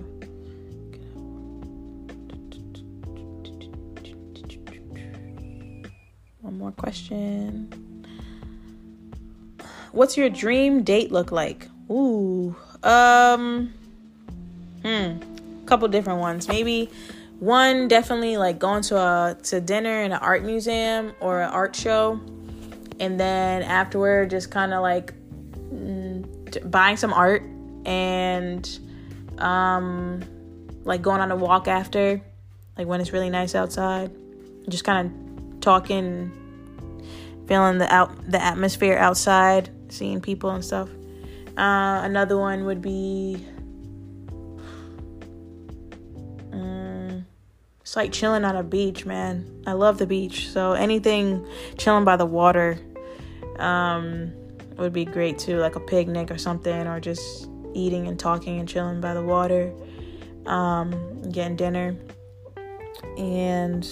One 6.42 6.58
more 6.58 6.72
question. 6.72 8.06
What's 9.92 10.18
your 10.18 10.30
dream 10.30 10.84
date 10.84 11.12
look 11.12 11.32
like? 11.32 11.68
Ooh, 11.90 12.56
um, 12.84 13.74
hmm, 14.84 15.18
couple 15.66 15.88
different 15.88 16.20
ones. 16.20 16.48
Maybe 16.48 16.90
one 17.40 17.88
definitely 17.88 18.38
like 18.38 18.60
going 18.60 18.82
to 18.84 18.98
a 18.98 19.38
to 19.44 19.62
dinner 19.62 20.02
in 20.04 20.12
an 20.12 20.20
art 20.20 20.44
museum 20.44 21.14
or 21.20 21.42
an 21.42 21.50
art 21.50 21.76
show 21.76 22.20
and 23.00 23.20
then 23.20 23.64
afterward 23.64 24.30
just 24.30 24.50
kind 24.50 24.74
of 24.74 24.82
like 24.82 25.14
mm, 25.72 26.72
buying 26.72 26.98
some 26.98 27.14
art 27.14 27.44
and 27.88 28.80
um 29.40 30.22
like 30.84 31.02
going 31.02 31.20
on 31.22 31.32
a 31.32 31.36
walk 31.36 31.68
after 31.68 32.22
like 32.78 32.86
when 32.86 33.02
it's 33.02 33.12
really 33.12 33.30
nice 33.30 33.56
outside 33.56 34.12
just 34.70 34.84
kind 34.84 35.08
of 35.08 35.60
talking 35.60 36.32
feeling 37.48 37.80
the 37.80 37.92
out 37.94 38.12
the 38.30 38.42
atmosphere 38.42 38.98
outside 38.98 39.70
seeing 39.90 40.22
people 40.22 40.52
and 40.52 40.64
stuff 40.64 40.90
uh, 41.58 42.02
another 42.04 42.38
one 42.38 42.66
would 42.66 42.84
be 42.84 43.44
It's 47.88 47.96
like 47.96 48.12
chilling 48.12 48.44
on 48.44 48.58
a 48.58 48.64
beach, 48.64 49.06
man. 49.06 49.64
I 49.66 49.72
love 49.72 49.98
the 49.98 50.06
beach. 50.06 50.50
So 50.50 50.74
anything 50.74 51.48
chilling 51.78 52.04
by 52.04 52.18
the 52.18 52.26
water 52.26 52.78
um, 53.60 54.34
would 54.76 54.92
be 54.92 55.06
great 55.06 55.40
too, 55.40 55.60
like 55.60 55.78
a 55.78 55.80
picnic 55.80 56.30
or 56.30 56.38
something, 56.38 56.86
or 56.86 57.00
just 57.00 57.47
eating 57.74 58.08
and 58.08 58.20
talking 58.20 58.60
and 58.60 58.68
chilling 58.68 59.02
by 59.02 59.14
the 59.14 59.24
water, 59.24 59.74
um, 60.46 61.22
getting 61.32 61.56
dinner. 61.56 61.96
And 63.18 63.88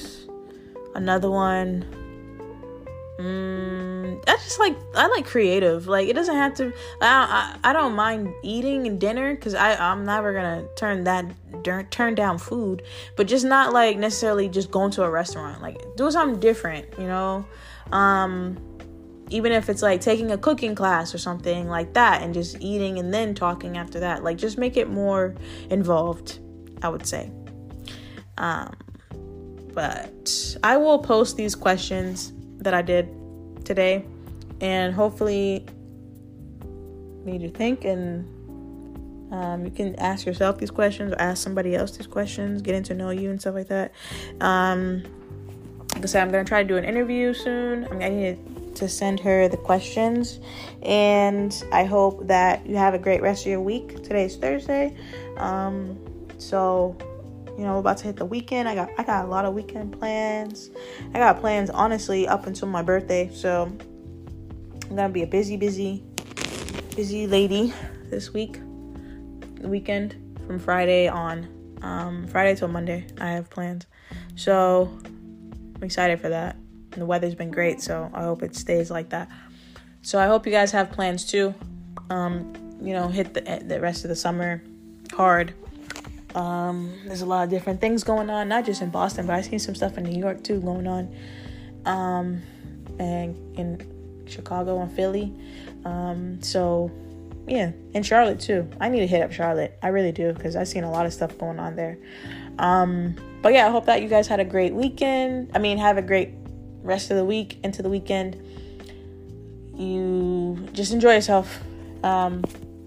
another 0.96 1.30
one, 1.30 1.86
Mm, 3.20 4.22
I 4.28 4.32
just 4.34 4.60
like 4.60 4.76
I 4.94 5.08
like 5.08 5.26
creative. 5.26 5.88
Like 5.88 6.10
it 6.10 6.14
doesn't 6.14 6.36
have 6.36 6.54
to. 6.56 6.74
I 7.02 7.56
I, 7.64 7.70
I 7.70 7.74
don't 7.74 7.96
mind 7.96 8.34
eating 8.44 8.88
and 8.88 9.00
dinner 9.00 9.34
because 9.34 9.56
I 9.56 9.76
I'm 9.76 10.04
never 10.04 10.34
gonna 10.34 10.66
turn 10.76 11.06
that 11.06 11.26
turn 11.92 12.16
down 12.16 12.38
food, 12.38 12.84
but 13.16 13.28
just 13.28 13.46
not 13.46 13.72
like 13.72 13.98
necessarily 13.98 14.50
just 14.50 14.70
going 14.70 14.92
to 14.92 15.04
a 15.04 15.10
restaurant. 15.10 15.62
Like 15.62 15.82
do 15.96 16.12
something 16.12 16.42
different, 16.42 16.88
you 17.00 17.08
know. 17.08 17.46
Um, 17.94 18.58
even 19.30 19.52
if 19.52 19.70
it's 19.70 19.82
like 19.82 20.02
taking 20.02 20.32
a 20.32 20.38
cooking 20.38 20.76
class 20.76 21.14
or 21.14 21.18
something 21.18 21.68
like 21.68 21.94
that, 21.94 22.22
and 22.22 22.34
just 22.34 22.62
eating 22.62 23.00
and 23.00 23.14
then 23.14 23.34
talking 23.36 23.78
after 23.78 24.00
that. 24.00 24.24
Like 24.24 24.38
just 24.38 24.58
make 24.58 24.78
it 24.78 24.90
more 24.90 25.36
involved. 25.70 26.40
I 26.82 26.90
would 26.90 27.06
say. 27.08 27.32
Um, 28.38 28.76
but 29.74 30.58
I 30.64 30.78
will 30.78 31.00
post 31.00 31.38
these 31.38 31.56
questions 31.56 32.34
that 32.58 32.74
I 32.74 32.82
did 32.82 33.10
today, 33.66 34.06
and 34.62 34.94
hopefully 34.94 35.66
made 37.24 37.42
you 37.42 37.50
think. 37.50 37.86
And 37.86 39.34
um, 39.34 39.66
you 39.66 39.72
can 39.72 39.96
ask 39.96 40.26
yourself 40.26 40.58
these 40.58 40.72
questions 40.72 41.12
or 41.12 41.20
ask 41.20 41.44
somebody 41.44 41.76
else 41.76 41.98
these 41.98 42.08
questions, 42.08 42.62
getting 42.62 42.84
to 42.84 42.94
know 42.94 43.10
you 43.10 43.32
and 43.32 43.40
stuff 43.40 43.56
like 43.56 43.68
that. 43.68 43.92
Um, 44.42 45.04
like 45.94 46.04
I 46.04 46.08
said, 46.08 46.22
I'm 46.22 46.32
gonna 46.32 46.46
try 46.46 46.62
to 46.62 46.68
do 46.68 46.78
an 46.78 46.86
interview 46.86 47.34
soon. 47.34 47.86
I'm 47.86 48.00
gonna 48.00 48.38
to 48.76 48.90
send 48.90 49.20
her 49.22 49.48
the 49.48 49.58
questions, 49.58 50.40
and 50.82 51.64
I 51.72 51.84
hope 51.84 52.28
that 52.28 52.66
you 52.66 52.76
have 52.76 52.94
a 52.94 53.00
great 53.00 53.22
rest 53.22 53.46
of 53.46 53.52
your 53.52 53.62
week. 53.62 54.04
Today's 54.04 54.36
Thursday, 54.36 54.96
um, 55.38 55.98
so 56.38 56.98
you 57.58 57.64
know, 57.64 57.80
about 57.80 57.98
to 57.98 58.06
hit 58.06 58.18
the 58.18 58.26
weekend. 58.26 58.68
I 58.68 58.76
got 58.76 58.90
I 58.98 59.04
got 59.04 59.26
a 59.26 59.28
lot 59.28 59.46
of 59.46 59.54
weekend 59.54 59.98
plans. 59.98 60.70
I 61.14 61.20
got 61.20 61.40
plans 61.40 61.70
honestly 61.70 62.28
up 62.28 62.48
until 62.48 62.68
my 62.68 62.82
birthday. 62.82 63.30
So 63.34 63.72
I'm 64.90 64.96
gonna 64.96 65.10
be 65.10 65.24
a 65.24 65.28
busy, 65.28 65.58
busy, 65.58 66.04
busy 66.96 67.28
lady 67.28 67.74
this 68.10 68.34
week, 68.34 68.60
the 69.62 69.68
weekend 69.68 70.16
from 70.46 70.60
Friday 70.60 71.08
on. 71.08 71.48
Um, 71.82 72.28
Friday 72.28 72.56
till 72.56 72.68
Monday, 72.68 73.06
I 73.20 73.32
have 73.32 73.50
plans. 73.50 73.86
So 74.36 74.90
I'm 75.76 75.84
excited 75.84 76.20
for 76.20 76.30
that. 76.30 76.58
And 76.96 77.02
the 77.02 77.06
weather's 77.06 77.36
been 77.36 77.52
great, 77.52 77.82
so 77.82 78.10
I 78.14 78.24
hope 78.24 78.42
it 78.42 78.56
stays 78.56 78.90
like 78.90 79.10
that. 79.10 79.30
So 80.02 80.18
I 80.18 80.28
hope 80.28 80.46
you 80.46 80.52
guys 80.52 80.72
have 80.72 80.92
plans 80.92 81.26
too. 81.26 81.54
Um, 82.10 82.54
you 82.82 82.94
know, 82.94 83.10
hit 83.10 83.34
the, 83.34 83.62
the 83.66 83.80
rest 83.82 84.06
of 84.06 84.10
the 84.10 84.16
summer 84.16 84.64
hard. 85.14 85.54
Um, 86.36 86.94
there's 87.06 87.22
a 87.22 87.26
lot 87.26 87.44
of 87.44 87.50
different 87.50 87.82
things 87.82 88.04
going 88.04 88.30
on, 88.30 88.48
not 88.48 88.66
just 88.66 88.82
in 88.82 88.90
Boston, 88.92 89.28
but 89.28 89.36
I've 89.36 89.46
seen 89.46 89.60
some 89.60 89.76
stuff 89.76 89.98
in 89.98 90.04
New 90.06 90.18
York 90.18 90.44
too 90.44 90.62
going 90.62 90.88
on. 90.88 91.16
Um, 91.86 92.42
and 92.98 93.36
in 93.58 94.26
Chicago 94.26 94.82
and 94.82 94.92
Philly. 94.92 95.34
Um, 95.84 96.42
so 96.42 96.92
yeah, 97.48 97.72
and 97.94 98.06
Charlotte 98.06 98.40
too. 98.40 98.70
I 98.80 98.90
need 98.90 99.02
to 99.02 99.08
hit 99.08 99.22
up 99.22 99.32
Charlotte. 99.32 99.78
I 99.84 99.90
really 99.90 100.12
do 100.12 100.34
because 100.34 100.56
I've 100.56 100.68
seen 100.68 100.84
a 100.84 100.92
lot 100.92 101.06
of 101.06 101.14
stuff 101.14 101.38
going 101.38 101.60
on 101.60 101.76
there. 101.76 101.98
Um, 102.58 103.16
but 103.42 103.54
yeah, 103.54 103.68
I 103.68 103.70
hope 103.70 103.86
that 103.86 104.02
you 104.02 104.08
guys 104.08 104.28
had 104.28 104.40
a 104.40 104.46
great 104.46 104.74
weekend. 104.74 105.52
I 105.54 105.60
mean, 105.60 105.78
have 105.78 105.98
a 105.98 106.02
great 106.02 106.34
rest 106.86 107.12
of 107.12 107.18
the 107.18 107.26
week 107.26 107.58
into 107.64 107.82
the 107.82 107.90
weekend. 107.90 108.42
You 109.76 110.68
just 110.72 110.94
enjoy 110.94 111.16
yourself. 111.16 111.60
Um, 112.04 112.44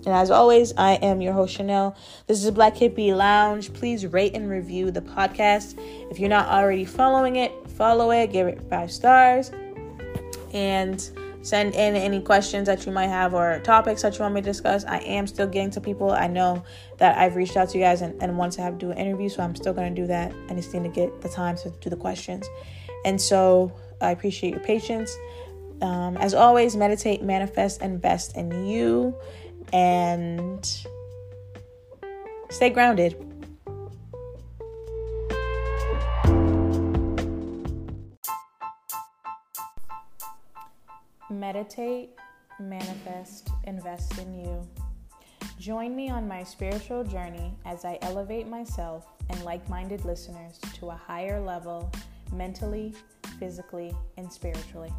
and 0.07 0.15
as 0.15 0.31
always, 0.31 0.73
I 0.79 0.93
am 0.95 1.21
your 1.21 1.35
host, 1.35 1.55
Chanel. 1.55 1.97
This 2.27 2.43
is 2.43 2.51
Black 2.51 2.75
Hippie 2.75 3.15
Lounge. 3.15 3.73
Please 3.75 4.07
rate 4.07 4.35
and 4.35 4.49
review 4.49 4.91
the 4.91 5.03
podcast. 5.03 5.79
If 6.11 6.19
you're 6.19 6.31
not 6.31 6.49
already 6.49 6.85
following 6.85 7.37
it, 7.37 7.53
follow 7.69 8.11
it, 8.13 8.33
give 8.33 8.47
it 8.47 8.63
five 8.71 8.91
stars, 8.91 9.51
and 10.55 11.01
send 11.43 11.75
in 11.75 11.95
any 11.95 12.21
questions 12.21 12.67
that 12.67 12.87
you 12.87 12.93
might 12.93 13.09
have 13.09 13.35
or 13.35 13.61
topics 13.65 14.03
that 14.03 14.15
you 14.15 14.21
want 14.21 14.35
me 14.35 14.41
to 14.41 14.45
discuss. 14.45 14.85
I 14.85 14.99
am 14.99 15.27
still 15.27 15.47
getting 15.47 15.71
to 15.73 15.81
people. 15.81 16.11
I 16.11 16.27
know 16.27 16.65
that 16.99 17.19
I've 17.19 17.37
reached 17.37 17.57
out 17.57 17.69
to 17.71 17.79
you 17.79 17.85
guys 17.85 18.01
and, 18.01 18.21
and 18.23 18.39
want 18.39 18.53
to 18.55 18.63
have 18.63 18.79
do 18.79 18.91
an 18.91 18.99
interview, 18.99 19.29
so 19.29 19.43
I'm 19.43 19.57
still 19.57 19.75
going 19.75 19.95
to 19.95 20.01
do 20.01 20.07
that. 20.07 20.33
I 20.49 20.55
just 20.55 20.73
need 20.73 20.85
to 20.85 20.89
get 20.89 21.21
the 21.21 21.29
time 21.29 21.57
to 21.59 21.71
do 21.81 21.91
the 21.91 21.97
questions. 21.97 22.49
And 23.05 23.21
so 23.21 23.73
I 24.01 24.11
appreciate 24.11 24.51
your 24.51 24.61
patience. 24.61 25.17
Um, 25.81 26.17
as 26.17 26.35
always, 26.35 26.77
meditate, 26.77 27.23
manifest, 27.23 27.83
invest 27.83 28.37
in 28.37 28.67
you, 28.67 29.15
and 29.73 30.65
stay 32.51 32.71
grounded. 32.71 33.17
Meditate, 41.31 42.11
manifest, 42.59 43.51
invest 43.65 44.19
in 44.19 44.35
you. 44.35 44.69
Join 45.59 45.95
me 45.95 46.09
on 46.09 46.27
my 46.27 46.43
spiritual 46.43 47.05
journey 47.05 47.53
as 47.67 47.85
I 47.85 47.99
elevate 48.03 48.49
myself 48.49 49.07
and 49.29 49.43
like 49.45 49.69
minded 49.69 50.05
listeners 50.05 50.59
to 50.75 50.89
a 50.91 50.95
higher 50.95 51.41
level 51.41 51.93
mentally, 52.33 52.95
physically, 53.39 53.95
and 54.17 54.33
spiritually. 54.33 54.93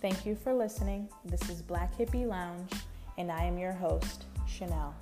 Thank 0.00 0.26
you 0.26 0.34
for 0.34 0.52
listening. 0.52 1.08
This 1.24 1.48
is 1.48 1.62
Black 1.62 1.96
Hippie 1.96 2.26
Lounge, 2.26 2.72
and 3.16 3.30
I 3.30 3.44
am 3.44 3.58
your 3.58 3.72
host, 3.72 4.24
Chanel. 4.46 4.94